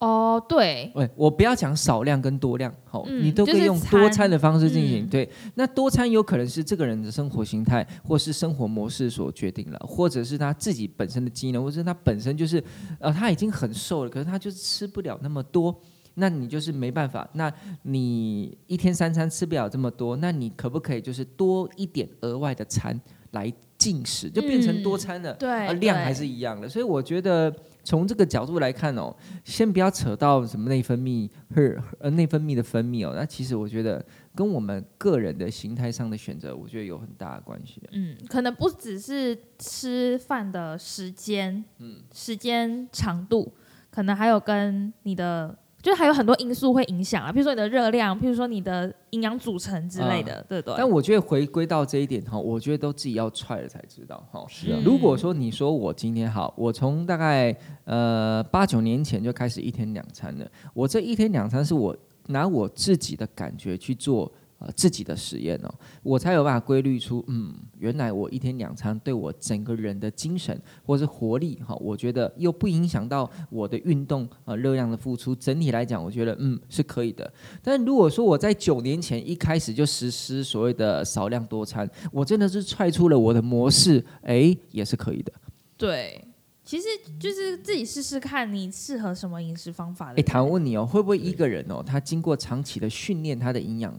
[0.00, 5.08] 哦，对，喂，我不要讲少量跟多量，好，你都可以用多餐的方式进行。
[5.08, 12.62] 对，那多餐有可能是这个人的生活形态或是生活模式所决定了，或者是他自己本身的机能，或者他本身就是
[12.98, 15.74] 呃他已经很瘦了，可是他就是吃不了那么多，
[16.14, 17.26] 那你就是没办法。
[17.32, 17.50] 那
[17.82, 25.32] 你一天三餐吃不了这么多，那你可不可以就是多一点额外的餐来进食，就变成多餐了？
[25.34, 26.68] 对，量还是一样的。
[26.68, 27.54] 所以我觉得。
[27.84, 31.62] 从这个角度来看哦，先不要扯到什么内分泌或
[32.00, 37.82] 呃内分泌的分泌哦，那其实我觉得跟我们个人的形态上的选择，我觉得有很大的关系。
[37.92, 43.52] 嗯，可能不只是吃饭的时间，嗯，时间长度，
[43.90, 45.56] 可能还有跟你的。
[45.84, 50.72] 就还有很多因素会影响啊，比如说你的热量，比如说你的营养组成之类的，对对？
[50.78, 54.42] 但我觉得回归到这一点哈，我觉得都自己要踹了才知道哈。
[54.48, 54.80] 是啊。
[54.82, 61.94] 如果说你说我今天好，我从大概呃八九年前就开始一天两餐了，我这一天两餐是我
[62.28, 64.32] 拿我自己的感觉去做。
[64.72, 77.32] 自己的实验哦，我才有办法规律出，嗯，原来我一天两餐对我整个人的精神或是活力哈，我觉得又不影响到我的运动呃热量的付出，整体来讲，我觉得嗯是可以的。
[77.62, 85.32] 但如果说我在九年前一开始就实施所谓的少量多餐，我真的是踹出了我的模式，哎，也是可以的。
[85.76, 86.26] 对，
[86.64, 86.86] 其实
[87.18, 90.12] 就是自己试试看你适合什么饮食方法。
[90.16, 93.92] 哎，唐问你哦，会不会一个人哦，他经过长期的训练，他的营养？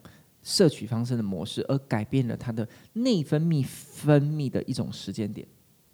[0.45, 5.45] 摄取方式的模式，而改变了它的内分泌分泌的一种时间点。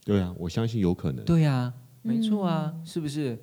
[0.04, 1.24] 对啊，我相信有可能。
[1.24, 3.40] 对啊，没错啊，是不是？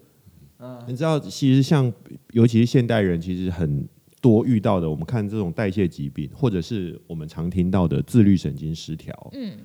[0.58, 1.90] 嗯，你知道，其实像
[2.32, 3.88] 尤其是现代人，其实很
[4.20, 9.56] 多遇到的，我们看这种代谢疾病，或者是我们常听到的自律神经失调，嗯，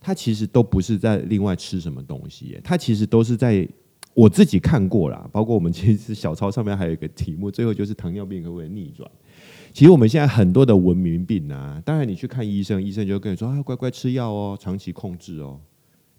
[0.00, 3.68] 它其实都不是在另外吃什么东西，它其实都是在
[4.14, 9.08] 我自己看过了，包括我们其实小抄上面还有一个题目，最后就是糖尿病可不可以逆转？
[9.72, 15.60] 其实我们现在很多的文明病啊，当然你去看医生，医生就跟你说啊，乖乖吃药哦，长期控制哦，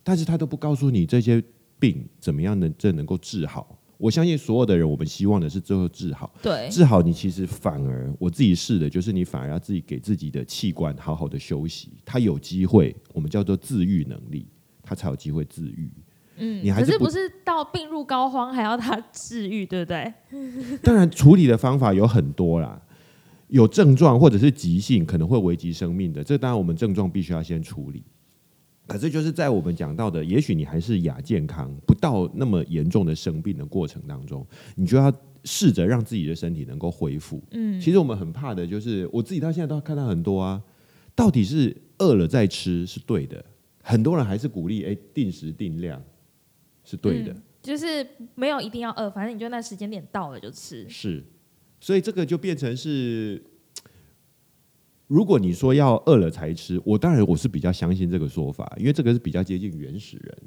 [0.03, 1.43] 但是他都不告诉你这些
[1.79, 3.75] 病怎么样能这能够治好。
[3.97, 6.31] 我相信所有的人，我们希望的是最后治好。
[6.41, 14.47] 对，治好你其实反而我自己试的，就是你反而要自己给自己的器官好好的休息，他有机会，我们叫做自愈能力，
[14.81, 15.91] 他才有机会自愈。
[16.37, 20.13] 嗯，你还是不是到病入膏肓还要他治愈，对不对？
[20.81, 22.81] 当然，处理的方法有很多啦，
[23.49, 28.03] 有症状或者是急性可能会危及生命的，这当然我们症状必须要先处理。
[28.87, 34.43] 可是就是在我们讲到的，也许你还是亚健康，不到那么严重的生病的过程当中，
[34.75, 37.39] 你就要试着让自己的身体能够恢复。
[37.51, 40.59] 嗯，其实我们很怕的就是，我自己到现在都看到很多啊，
[41.13, 43.45] 到底是饿了再吃是对的，
[43.83, 46.01] 很多人还是鼓励哎定时定量
[46.83, 50.89] 是对的，就是没有一定要饿，反正你就那时间点到了就吃。
[50.89, 51.23] 是，
[51.79, 53.41] 所以这个就变成是。
[55.07, 60.37] 如果你说要饿了才吃，我当然我是比较相信这个说法，因为这个是比较接近原始人。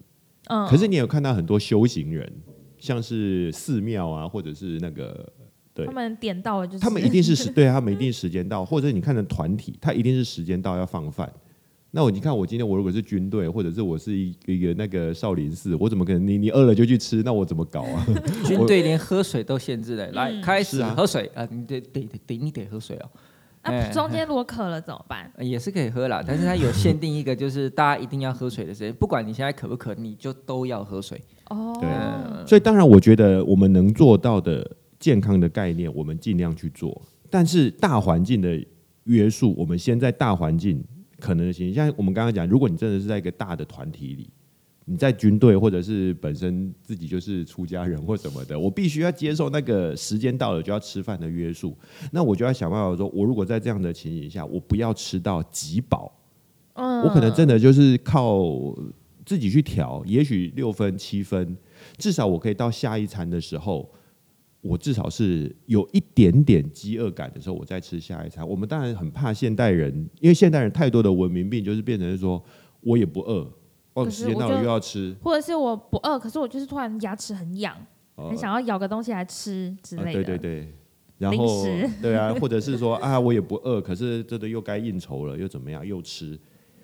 [0.44, 2.32] 嗯，可是你有看到很多修行人，
[2.78, 5.32] 像是寺庙啊，或者是那个，
[5.74, 11.28] 对，他们点到了就是，他们一定是时， 对他们一定时间到，或者你看的团体，他一定是时间到要放饭。
[11.94, 17.22] 那我你看我今天我如果是军队，或者是我是一一个那个少林寺，我怎么可能你你饿了就去吃？
[17.22, 18.06] 那我怎么搞啊？
[18.46, 21.46] 军队连喝水都限制了，来开始喝水啊！
[21.50, 23.10] 你得得得你得喝水哦。
[23.64, 25.30] 那中间如果渴了怎么办？
[25.38, 28.92] 也是可以喝啦，但是它有限定一个，就是大家一定要喝水的时间。
[28.94, 31.20] 不管你现在渴不渴，你就都要喝水。
[31.50, 32.46] 哦，对。
[32.46, 34.68] 所以当然，我觉得我们能做到的
[34.98, 37.02] 健康的概念，我们尽量去做。
[37.28, 38.58] 但是大环境的
[39.04, 40.82] 约束，我们先在大环境
[41.22, 44.28] 可能性，像我们刚刚讲，如果你真的是在一个大的团体里。
[44.84, 51.78] 你在军队，或者是本身自己就是出家人或什么的，我必须要接受那个时间到了就要吃饭的约束。
[52.10, 56.12] 那我就要想办法说，我如果在这样的情形下，我不要吃到极饱，
[56.74, 58.42] 我可能真的就是靠
[59.24, 61.56] 自己去调，也许六分七分，
[61.96, 63.88] 至少我可以到下一餐的时候，
[64.62, 68.48] 我至少是有一点点饥饿感的时候，我再吃下一餐。
[68.48, 72.42] 我们当然很怕现代人，因为现代人太多的文明病，就是变成是说
[72.80, 73.46] 我也不饿。
[73.94, 77.76] 哦，时间到了又要吃，或者是我不饿，可是我就是突然牙齿很痒，
[78.16, 80.24] 很想要咬个东西来吃之类的。
[80.24, 80.74] 对对对，
[81.18, 81.66] 然后
[82.00, 86.40] 对啊，或者是说啊，我也不饿，可是真的又该应酬了，又怎么样，又吃，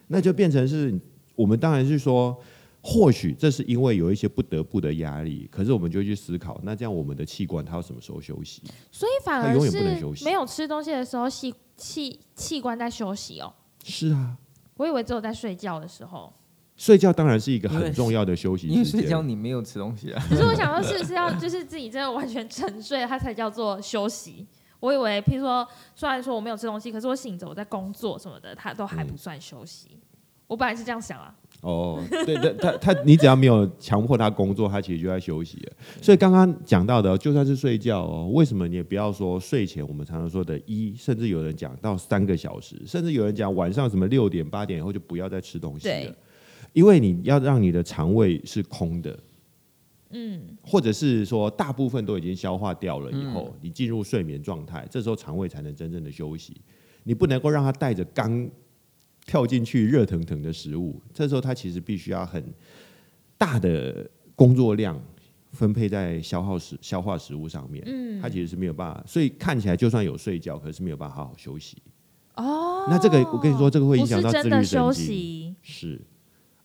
[0.09, 1.01] 那就变成是
[1.35, 2.37] 我们当然是说，
[2.91, 8.63] 或许这是因为有一些不得不的压力，可是我们就去思考，那这样我们的器官它要什么时候休息？
[8.91, 13.53] 所以反而是没有吃东西的时候，器器器官在休息哦。
[13.85, 14.35] 是啊，
[14.79, 16.33] 我以为只有在睡觉的时候。
[16.77, 20.27] 睡觉当然是一个很重要的休息因为睡觉你没有吃东西啊。
[20.31, 24.47] 可是我想说，是不是要就是自己真的完全沉睡，它才叫做休息。
[24.81, 29.99] 我以为，譬如说，虽然说我没有吃东西，可是我醒着我在工作什么的，它都还不算休息。
[30.47, 31.35] 我本来是这样想啊。
[31.61, 35.73] 哦，对对，他他你只要没有强迫他工作，他其实就在休息了。
[36.01, 39.87] 所以刚刚讲到的，就算是睡觉哦，为什么你也不要说睡前？
[39.87, 46.15] 我们常常说的一，甚至有人讲到三个小时，甚至有人讲晚上什么六点八点以后就不要再吃东西了。
[46.75, 49.19] 因为你要让你的肠胃是空的，
[50.11, 56.61] 嗯，或者是说大部分都已经消化掉了以后，你进入睡眠状态，这时候肠胃才能真正的休息。
[57.03, 58.49] 你不能够让它带着刚
[59.29, 62.43] 跳进去热腾腾的食物，这时候它其实必须要很
[63.37, 64.99] 大的工作量
[65.53, 69.05] 分配在消耗食消化食物上面，嗯，它其实是没有办法。
[69.07, 71.77] 所以看起来就算有睡觉，可是没有办法好好休息。
[72.37, 76.01] 哦，那这个我跟你说，这个会影响到自律神经，是。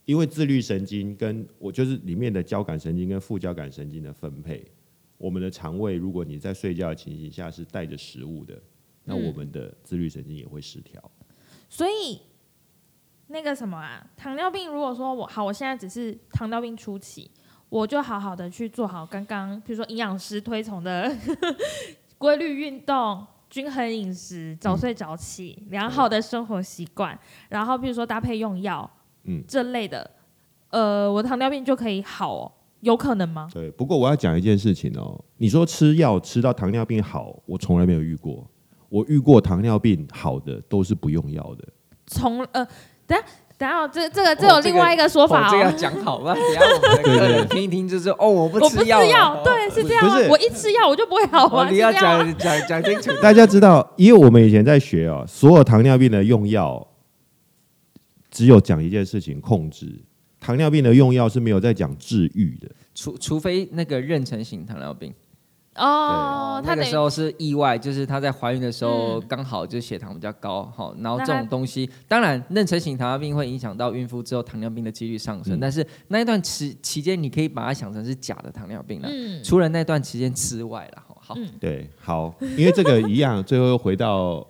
[0.05, 4.65] 因为自律神经跟我就是里面的交感神经跟副交感神经的分配，
[5.17, 8.61] 我们的肠胃如果你在睡觉的情形下是带着食物的，
[9.05, 11.11] 那我们的自律神经也会失调。
[11.69, 12.19] 所以
[13.33, 17.29] 那个什么啊，糖尿病如果说我好，我现在只是糖尿病初期，
[17.67, 21.11] 我就好好的去做好刚刚比如说营养师推崇的
[22.19, 27.17] 规律运动、均衡饮食、早睡早起、良好的生活习惯，
[27.49, 28.87] 然后比如说搭配用药。
[29.23, 30.11] 嗯，这类的，
[30.69, 33.49] 呃，我的糖尿病就可以好哦，有可能吗？
[33.51, 38.45] 对，不过我要讲一件事情哦，你说吃药吃到糖尿病好，我从来没有遇过，
[38.89, 41.67] 我遇过糖尿病好的都是不用药的。
[42.05, 42.67] 从呃，
[43.07, 43.25] 等下
[43.57, 46.33] 等下，这这个这有另外一个说法哦，这个要讲好吧？
[46.33, 51.69] 等下我们客人听一听，就是哦，我不吃药，对，是这样，不是我一吃药我就不会好了？
[51.69, 53.11] 你要讲讲讲清楚。
[53.21, 56.87] 大家知道，因为我们以前在学哦，所有糖尿病的用药。
[58.31, 59.85] 只有讲一件事情，控制
[60.39, 62.67] 糖尿病的用药是没有在讲治愈的。
[62.95, 65.13] 除除非那个妊娠型糖尿病。
[65.75, 79.09] 哦，那个时候是意外，就是她在怀孕的时候刚好就血糖比较高，好，然后这种东西，当然妊娠型糖尿病会影响到孕妇之后糖尿病的几率上升，但是那一段期期间你可以把它想成是假的糖尿病了，
[79.43, 84.45] 除了那段期间之外了，好，对，好，因为这个一样，最后又回到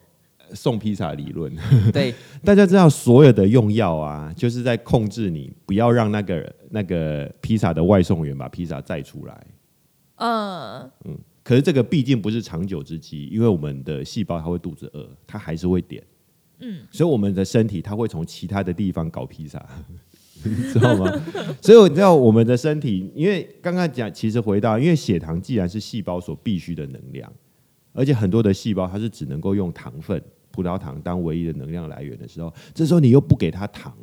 [0.53, 1.55] 送披萨理论，
[1.93, 2.13] 对，
[2.43, 9.47] 大家知道所有的用药啊，就是在控制你不要让那个那个披萨的外送员把披萨载出来。
[10.25, 16.01] 嗯嗯，可是这个毕竟不是长久之计，因为我们的细胞它会肚子饿，它还是会点，
[16.59, 19.61] 嗯，所以我们的身体它会从其他的地方搞披萨，
[20.45, 21.11] 你知道吗？
[21.61, 27.29] 所以你知道我们的身体，因为刚刚讲，其实回到，因为血糖既然是细胞所必须的能量，
[27.91, 33.93] 而且很多的细胞它是只能够用糖分、葡萄糖当唯一的能量来源的时候，这时候你又不给它糖。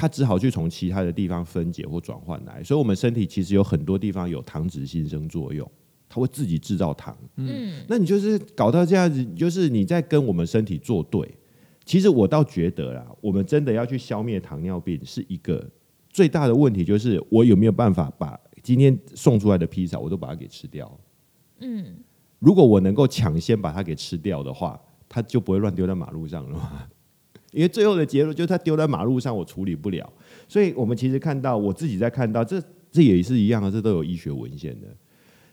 [0.00, 5.70] 它只好去从其他的地方分解或转换来，所以，我们身体其实有很多地方有糖脂新生作用，
[6.08, 7.14] 它会自己制造糖。
[7.36, 11.36] 嗯，那你就是搞到这样子，就是你在跟我们身体作对。
[11.84, 15.70] 其实我倒觉得啦，我们真的要去消灭糖尿病，是一个
[16.08, 20.98] 最大的问题，就是我有没有办法把今天送出来的披萨，我都把它给吃掉。
[21.58, 21.84] 嗯，
[22.38, 24.80] 如果我能够抢先把它给吃掉的话，
[25.10, 26.88] 它就不会乱丢在马路上了嘛。
[27.50, 30.12] 因为最后的结论就是他丢在马路上，我处理不了。
[30.48, 34.86] 所以我们其实看到，我自己在看到，这这也是一样的，这都有医学文献的。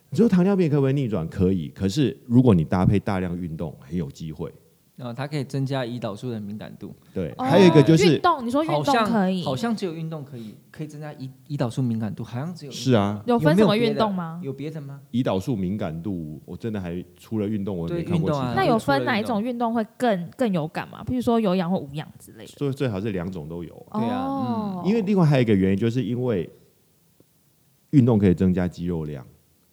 [0.10, 1.28] 你说糖尿病可不可以逆转？
[1.28, 1.70] 可以。
[1.70, 4.52] 可是如果你搭配大量运动，很有机会。
[4.98, 6.92] 然后它可以增加胰岛素的敏感度。
[7.14, 8.44] 对，还有一个就是运动。
[8.44, 9.44] 你说运动可以？
[9.44, 12.72] 好像只有运动可以，可以增加胰胰岛素敏感度，好像只有。
[12.72, 13.22] 是啊。
[13.28, 14.42] 有分什么运动吗？
[14.44, 15.00] 有别的吗？
[15.12, 18.56] 胰岛素敏感度，我真的还除了运动，我没看过其他。
[18.56, 21.04] 那有分哪一种运动会更更有感吗？
[21.06, 22.54] 譬如说有氧或无氧之类的。
[22.58, 23.86] 最最好是两种都有。
[23.94, 26.50] 对啊，因为另外还有一个原因，就是因为
[27.92, 29.24] 运动可以增加肌肉量。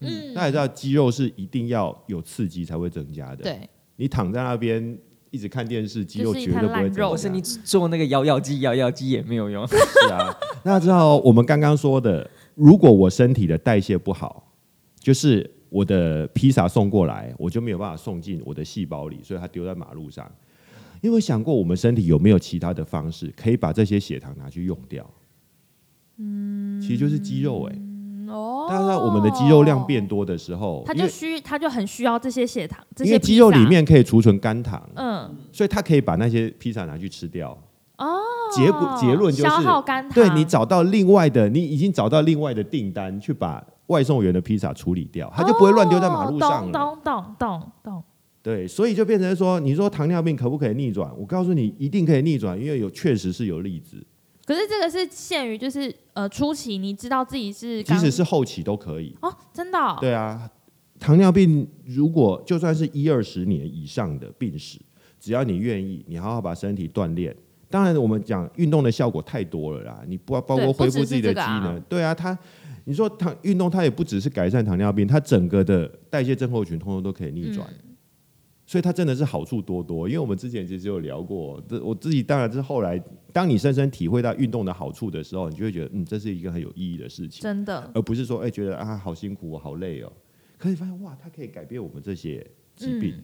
[0.00, 0.34] 嗯。
[0.34, 3.36] 大家知道，肌肉是一定要有刺激才会增加的。
[3.44, 3.66] 对。
[3.96, 4.98] 你躺在那边。
[5.35, 7.11] 一直看电视，肌肉绝对不会长。
[7.11, 9.66] 不是你做那个摇摇机，摇摇机也没有用。
[9.66, 9.74] 是
[10.12, 10.32] 啊，
[10.62, 14.53] 那之后我们刚刚说的，如果我身体的代谢不好，
[15.01, 20.30] 就是我的披萨送过来，我就没有办法送进我的细胞里，所以它丢在马路上。
[21.01, 25.05] 因为想过我们身体有没有其他的方式可以把这些血糖拿去用掉？
[26.18, 27.76] 嗯，其实就是肌肉哎。
[28.35, 37.57] 哦，但是我们的肌肉量变多的时候，它就需，它就很需要这些血糖，因为肌肉里面可以储存肝糖，嗯，所以它可以把那些披萨拿去吃掉。
[37.97, 38.18] 哦，
[38.53, 46.72] 结果结论就是消耗肝糖，对你找到另外的，你已经找到另外的订单去把外送员的披萨处理掉，它就不会乱丢在马路上了。
[46.72, 48.03] 懂懂懂懂。
[48.43, 51.11] 对，所以就变成说，你说糖尿病可不可以逆转？
[51.16, 54.05] 我告诉你，一定可以逆转，因为有确实是有例子。
[54.47, 59.78] 可是这个是限于就是呃初期，你知道自己是，即使是后期都可以哦，真的。
[60.01, 60.51] 对啊，
[60.99, 64.78] 糖尿病如果就算是一二十年以上的病史，
[65.18, 67.34] 只要你愿意，你好好把身体锻炼。
[67.70, 71.80] 当然，我们讲运动的效果太多了啦，你不包括恢复自己的机能。
[71.88, 72.38] 对啊，它
[72.84, 77.66] 你说糖运动，它也不只是改善糖尿病，它整个的代谢症候群通通都可以逆转。
[78.74, 83.00] 所以它真的是好处多多，因为我们之前其实有聊过，这我自己当然是后来，
[83.32, 90.12] 当你深深体会到运动的好处的时候，你就会觉得，嗯，这是一个很有意义的事情，真的，而不是说，哎，觉得啊，好辛苦，我好累哦。
[90.58, 92.44] 可以发现，哇，它可以改变我们这些
[92.74, 93.14] 疾病。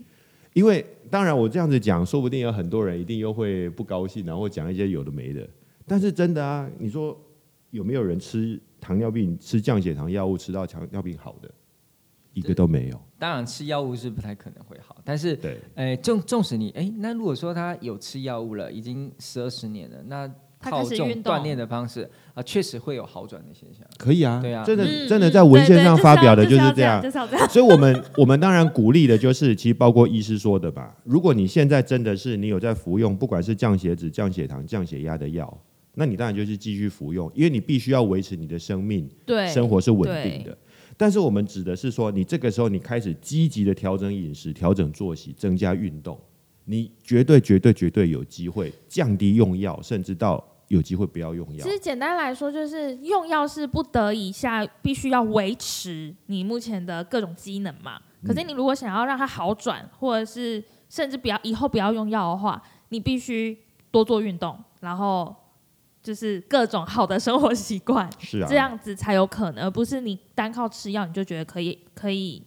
[0.52, 5.44] 因为当然我这样子讲，说不定有很多人一定又会不高兴，然后讲一些有的没的。
[5.84, 7.20] 但是真的啊，你说
[7.70, 11.50] 有没有人吃糖尿病吃降血糖药物吃到糖尿病好的？
[12.34, 13.02] 一个都没有。
[13.20, 15.38] 当然吃药物是不太可能会好，但是，
[15.74, 20.26] 哎，纵纵使你哎，那如果说他有吃药物了，已经十二十年了，那
[20.58, 23.86] 靠这种锻炼的方式啊，确实会有好转的现象。
[23.98, 27.02] 可以啊，对啊，真的真的在文献上发表的就是这样。
[27.50, 35.62] 所以，我们我们当然鼓励的就是，其实包括医师说的吧，如果你现在真的是你有在服用，不管是降血脂、降血糖、降血压的药，
[35.94, 40.56] 那你当然就是继续服用，因为你必须要维持你的生命，对，生活是稳定的。
[41.00, 46.20] 但是我们指的是说，你这个时候你开始积极的调整饮食、调整作息、增加运动，
[46.66, 51.64] 你绝对绝对绝对有机会降低用药，甚至到有机会不要用药。
[51.64, 57.98] 其实简单来说，就是用药是不得已下必须要维持你目前的各种机能嘛。
[58.22, 63.56] 可是你如果想要让它好转，或者是甚至不要以后不要用药的话，你必须
[63.90, 65.34] 多做运动，然后。
[66.02, 72.42] 就是各种好的生活习惯， 是啊，这样子才有可能，而不是你单靠吃药你就觉得可以可以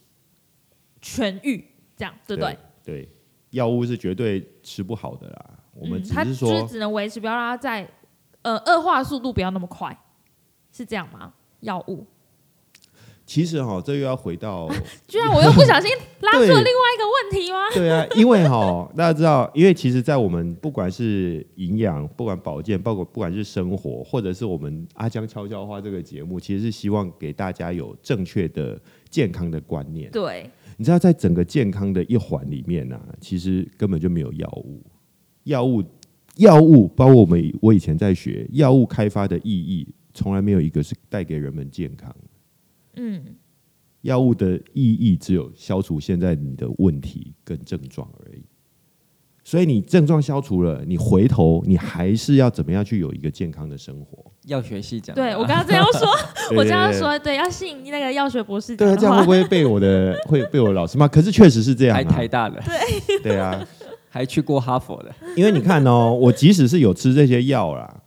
[1.00, 1.64] 痊愈，
[1.96, 2.58] 这样对不对？
[2.84, 3.08] 对，
[3.50, 5.50] 药物是绝对吃不好的啦。
[5.74, 7.88] 我们只是说，只能维持，不要让它在
[8.42, 9.96] 呃恶化速度不要那么快，
[10.70, 11.32] 是这样吗？
[11.60, 12.06] 药物
[13.26, 14.68] 其实哈，这又要回到，
[15.08, 17.58] 居然我又不小心拉出了另外一个问题吗？
[17.72, 30.10] 对啊，因为哈，大家知道，因为其实，在我们不管是营养，不管保健，包括不管是生活，或者是我们阿江悄悄话这个节目，其实是希望给大家有正确的健康的观念。
[30.10, 34.82] 对，你知道，在整个健康的一环里面呢，其实根本就没有药物，
[35.44, 35.82] 药物，
[36.36, 42.14] 药物，包括我们我以前在学药物开发的意义，从来没有一个是带给人们健康。
[42.96, 43.24] 嗯，
[44.02, 48.42] 药物的意义只有消除现在你的问题跟症状而已。
[49.46, 54.24] 所以你症状消除了，你回头你还是要怎么样去有一个健康的生活？
[54.46, 56.08] 药学系讲，对我刚刚这样说，
[56.56, 58.74] 我这样说，对，要信那个药学博士。
[58.74, 61.06] 对啊，这样会不会被我的会被我老师骂？
[61.06, 62.58] 可是确实是这样，还太大了。
[62.64, 63.62] 对对啊，
[64.08, 65.14] 还去过哈佛的。
[65.36, 68.02] 因为你看哦，我即使是有吃这些药啦，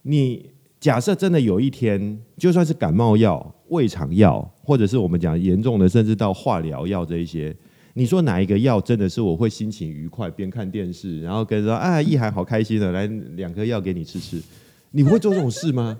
[0.00, 0.50] 你
[0.80, 3.53] 假设真的有一天，就算是感冒药。
[3.68, 7.54] 胃肠药，或者是我们讲严重的，甚至到化疗药这一些，
[7.94, 13.06] 你说哪一个药真的是我会心情愉快，边看电视，然后跟说啊，意涵好开心的，来
[13.36, 14.40] 两颗药给你吃吃，
[14.90, 15.98] 你会做这种事吗？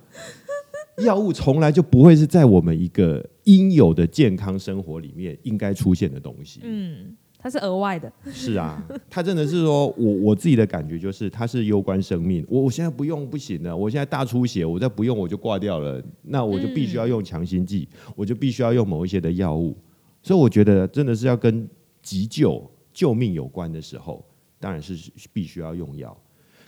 [1.04, 6.60] 药物从来就不会是在我们一个应有的健康生活里面应该出现的东西。
[6.62, 7.16] 嗯。
[7.44, 12.42] 它是额外的，是啊，它真的是说，我我自己的感觉就是，它是攸关生命。
[12.48, 17.86] 我我现在不用不行了，我现在大出血，我再不用我就挂掉了，那我就必须要用强心剂，
[18.16, 19.76] 我就必须要用某一些的药物。
[20.22, 21.68] 所以我觉得真的是要跟
[22.00, 24.24] 急救救命有关的时候，
[24.58, 26.16] 当然是必须要用药。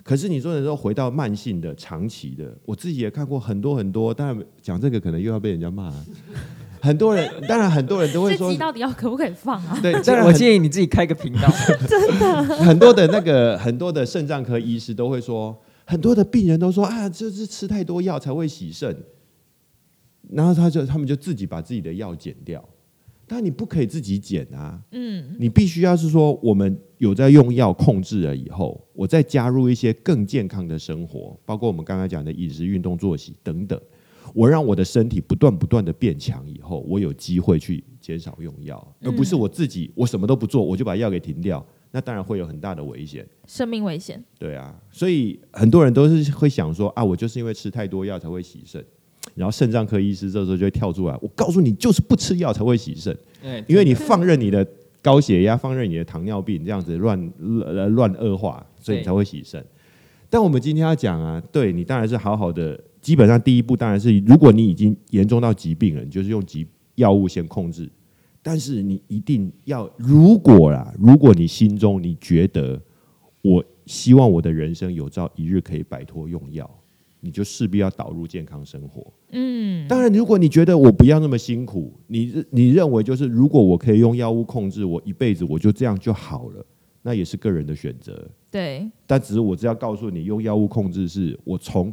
[0.03, 5.91] 可是你说的时候回到慢性的、长期的，我自己也看过很多很多，当然讲这个可能又要被人家骂。
[6.87, 9.79] 很多人， 当然很多人都会说，到底要可不可以放啊？
[9.83, 9.93] 对，
[10.25, 11.51] 我建议你自己开个频道。
[11.89, 18.97] 真的，很多的那个很多的肾脏科医师都会说，很多的病人都说啊，就是吃太多药才会洗肾，
[20.31, 22.67] 然后他就他们就自己把自己的药减掉，
[23.27, 33.81] 但你不可以自己减啊，嗯，你必须要是说我们有在用药控制了以后，我再加入一些更健康的生活，包括我们刚刚讲的饮食、运动、作息等等。
[34.37, 44.23] 我让我的身体不断不断的变强，以后我有机会去减少用药，而不是我自己我什么都不做，我就把药给停掉，那当然会有很大的危险，生命危险。
[44.39, 48.85] 对啊，所以很多人都是会想说啊，我就是因为吃太多药才会洗肾，
[49.35, 53.17] 然后肾脏科医师这时候就会跳出来，我告诉你，就是不吃药才会洗肾，
[53.67, 54.67] 因为你放任你的
[55.01, 57.33] 高血压，放任你的糖尿病这样子乱
[57.95, 59.65] 乱恶化，所以你才会洗肾。
[60.29, 62.79] 但我们今天要讲啊，对你当然是好好的。
[63.01, 66.67] 基本上第一步当然是，如果你已经严重到疾病了，你就是用疾
[66.97, 67.89] 药物先控制。
[68.43, 72.81] 但是你一定要，如果啦，如果你心中你觉得，
[73.43, 76.69] 我希望我的人生有朝一日可以摆脱用药，
[77.21, 79.07] 你就势必要导入健康生活。
[79.31, 86.67] 嗯，当然，如果你觉得我不要那么辛苦，你你认为就是如果我可以用药物控制，我一辈子我就这样就好了，
[87.03, 88.29] 那也是个人的选择。
[88.57, 91.93] 对，但只是我只要告诉你，用药物控制是我从。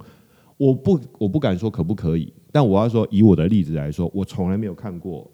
[0.55, 5.29] 我不，我不敢说可不可以，但我要说，以我的例子来说，我从来没有看过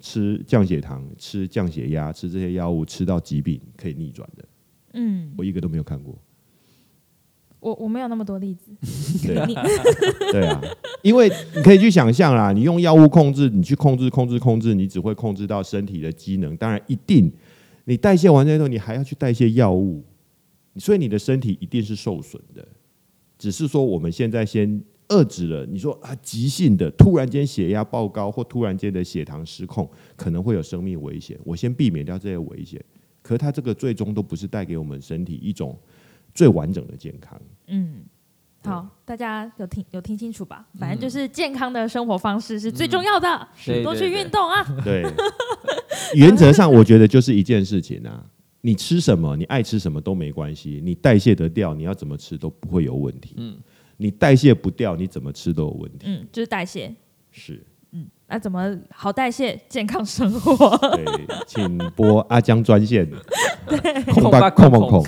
[0.00, 4.44] 吃降血糖、吃降血压、吃这些药物吃到疾病可以逆转的。
[4.92, 6.16] 嗯，我一个都没有看过。
[7.58, 8.70] 我我没有那么多例子。
[9.26, 9.34] 对
[10.30, 10.60] 对啊，
[11.02, 16.54] 因为你可以去想象啦，你用药物控制，你去控制、控制、控制，你只会控制到身体的机能。
[16.58, 17.32] 当然，一定
[17.86, 20.04] 你代谢完之后，你还要去代谢药物，
[20.76, 22.66] 所以你的身体一定是受损的。
[23.38, 25.64] 只是说，我们现在先遏制了。
[25.66, 31.38] 你说啊，急性的突然间血压爆高，或突然间的血糖失控，可能会有生命危险。
[31.44, 32.84] 我先避免掉这些危险。
[33.22, 35.78] 可是它这个最终都不是带给我们身体一种
[36.34, 37.40] 最完整的健康。
[37.66, 38.02] 嗯，
[38.62, 40.66] 好，大家有听有听清楚吧？
[40.78, 43.48] 反正就是健康的生活方式是最重要的，
[43.82, 44.62] 多去运动啊。
[44.84, 45.02] 对，
[46.14, 48.24] 原则上我觉得就是一件事情啊。
[48.60, 53.34] 你吃什么，你爱吃什么都没关系，你代谢得掉，你要怎么吃都不会有问题。
[53.38, 53.56] 嗯，
[53.96, 56.06] 你代谢不掉，你怎么吃都有问题。
[56.06, 56.94] 嗯，就是代谢。
[57.30, 57.64] 是。
[57.92, 60.76] 嗯，那怎么好代谢健康生活？
[60.94, 61.04] 对，
[61.46, 63.10] 请拨阿江专线。
[63.66, 65.04] 对，空吧空空空。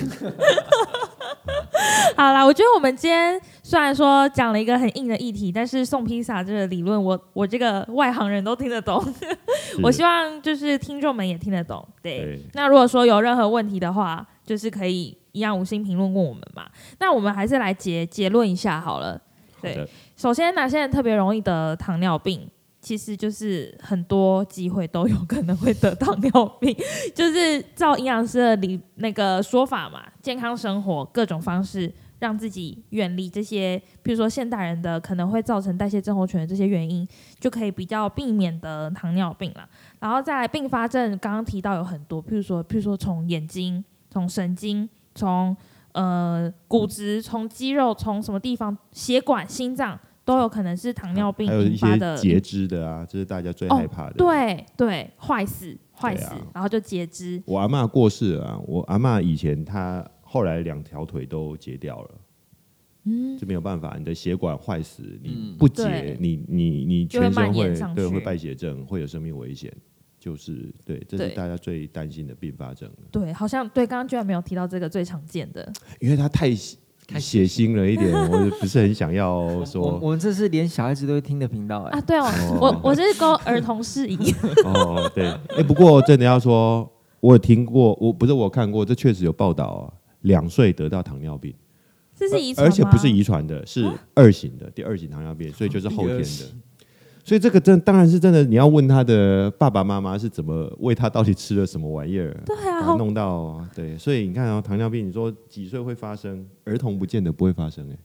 [2.15, 9.03] 好啦，我觉得我们今天虽然说讲了一个很硬的议题，但是送披萨这个理论，我我这个外行人都听得懂。
[9.81, 11.85] 我希望就是听众们也听得懂。
[12.01, 16.65] 对，那如果说有任何问题的话，就是可以一样五星评论问我们嘛。
[16.99, 19.19] 那我们还是来结结论一下好了。
[19.61, 22.49] 对，首先哪些人特别容易得糖尿病？
[22.83, 26.75] 其实就是很多机会都有可能会得糖尿病，
[27.15, 31.91] 就是照营养师的理那个说法嘛，健康生活各种方式。
[32.19, 37.05] 让自己远离这些，比如说现代人的可能会造成代谢症候群的这些原因，
[37.37, 39.67] 就可以比较避免得糖尿病了。
[39.99, 45.53] 然后再来并发症，刚刚提到有很多，譬如说，譬如说从眼睛、从神经、从
[45.91, 49.99] 呃骨质、从肌肉、从什么地方、血管、心脏。
[50.25, 54.13] 都有可能是糖尿病引发的截肢的啊，这是大家最害怕的。
[54.13, 57.41] 对对，坏死坏死，然后就截肢。
[57.45, 62.11] 我阿妈过世了，我阿妈以前她后来两条腿都截掉了，
[63.03, 69.69] 嗯，这没有办法，你的血管坏死，你不截，你你你全身会对会败血症，会有生命危险，
[70.19, 72.89] 就是对，这是大家最担心的并发症。
[73.11, 75.69] 对，好像对，刚刚居然没有提到这个最常见的，
[75.99, 76.49] 因为它太。
[77.13, 79.99] 太血腥了一点， 我不是很想要说。
[80.01, 81.99] 我们这是连小孩子都会听的频道哎。
[81.99, 84.17] 啊，对哦，我我是跟儿童适宜。
[84.65, 91.53] 哦，对，哎，不过真的要说，我有听过，我不是我看过，这确实有报道啊，两岁得到糖尿病，
[92.15, 96.25] 这是遗传，而且不是遗传的，是二型的，第二型糖尿病，所以就是后天的。
[97.25, 102.37] 所以这个真当然是真的，你要问他的爸爸妈妈是怎么喂他，到底吃了什么玩意儿？
[102.45, 106.45] 对啊，弄到对，所以你看啊，糖尿病，你说几岁会发生？
[106.65, 107.97] 儿童不见得不会发生，哎，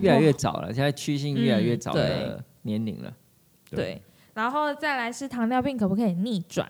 [0.00, 3.10] 越来越早了，现在趋性越来越早的年龄了。
[3.70, 4.02] 对，
[4.34, 6.68] 然后再来是糖尿病可不可以逆转？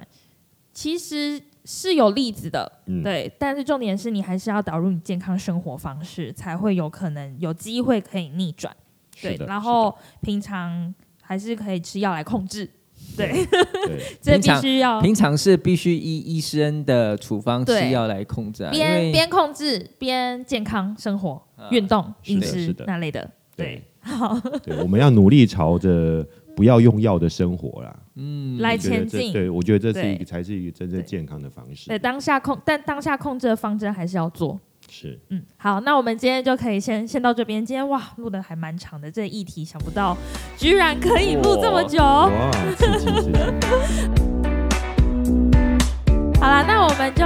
[0.73, 2.71] 其实是有例子的，
[3.03, 8.73] 对，但是重点是你还是要导入你健康生活方式，才会有可能有机会可以逆转。
[9.21, 10.95] 对，然后平常。
[11.29, 12.67] 还是可以吃药来控制，
[13.15, 13.47] 对，
[14.23, 14.99] 这必须要。
[15.03, 21.39] 平常是必须依医生的处方吃药来控制，边边控制边健康生活、
[21.71, 26.27] 运动、饮食那类的，对，好，对，我们要努力朝着
[26.57, 34.59] 不要用药的生活啦，嗯，来前进，对我觉得这是一个才是一个真正健康的方式，对，当下控，但当下控制的方针还是要做。
[34.91, 37.65] 是，嗯，好，那我们今天就可以先先到这边。
[37.65, 40.17] 今天哇，录的还蛮长的，这议题想不到
[40.57, 42.03] 居然可以录这么久。
[42.03, 42.31] 哇，
[46.41, 47.25] 好啦，那我们就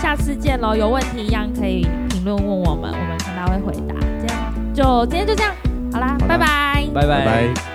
[0.00, 0.74] 下次见喽。
[0.74, 3.94] 有问题一样可以评论问我们，我们看到会回答。
[4.20, 5.54] 这样就今天就这样，
[5.92, 7.71] 好啦，拜拜，拜拜。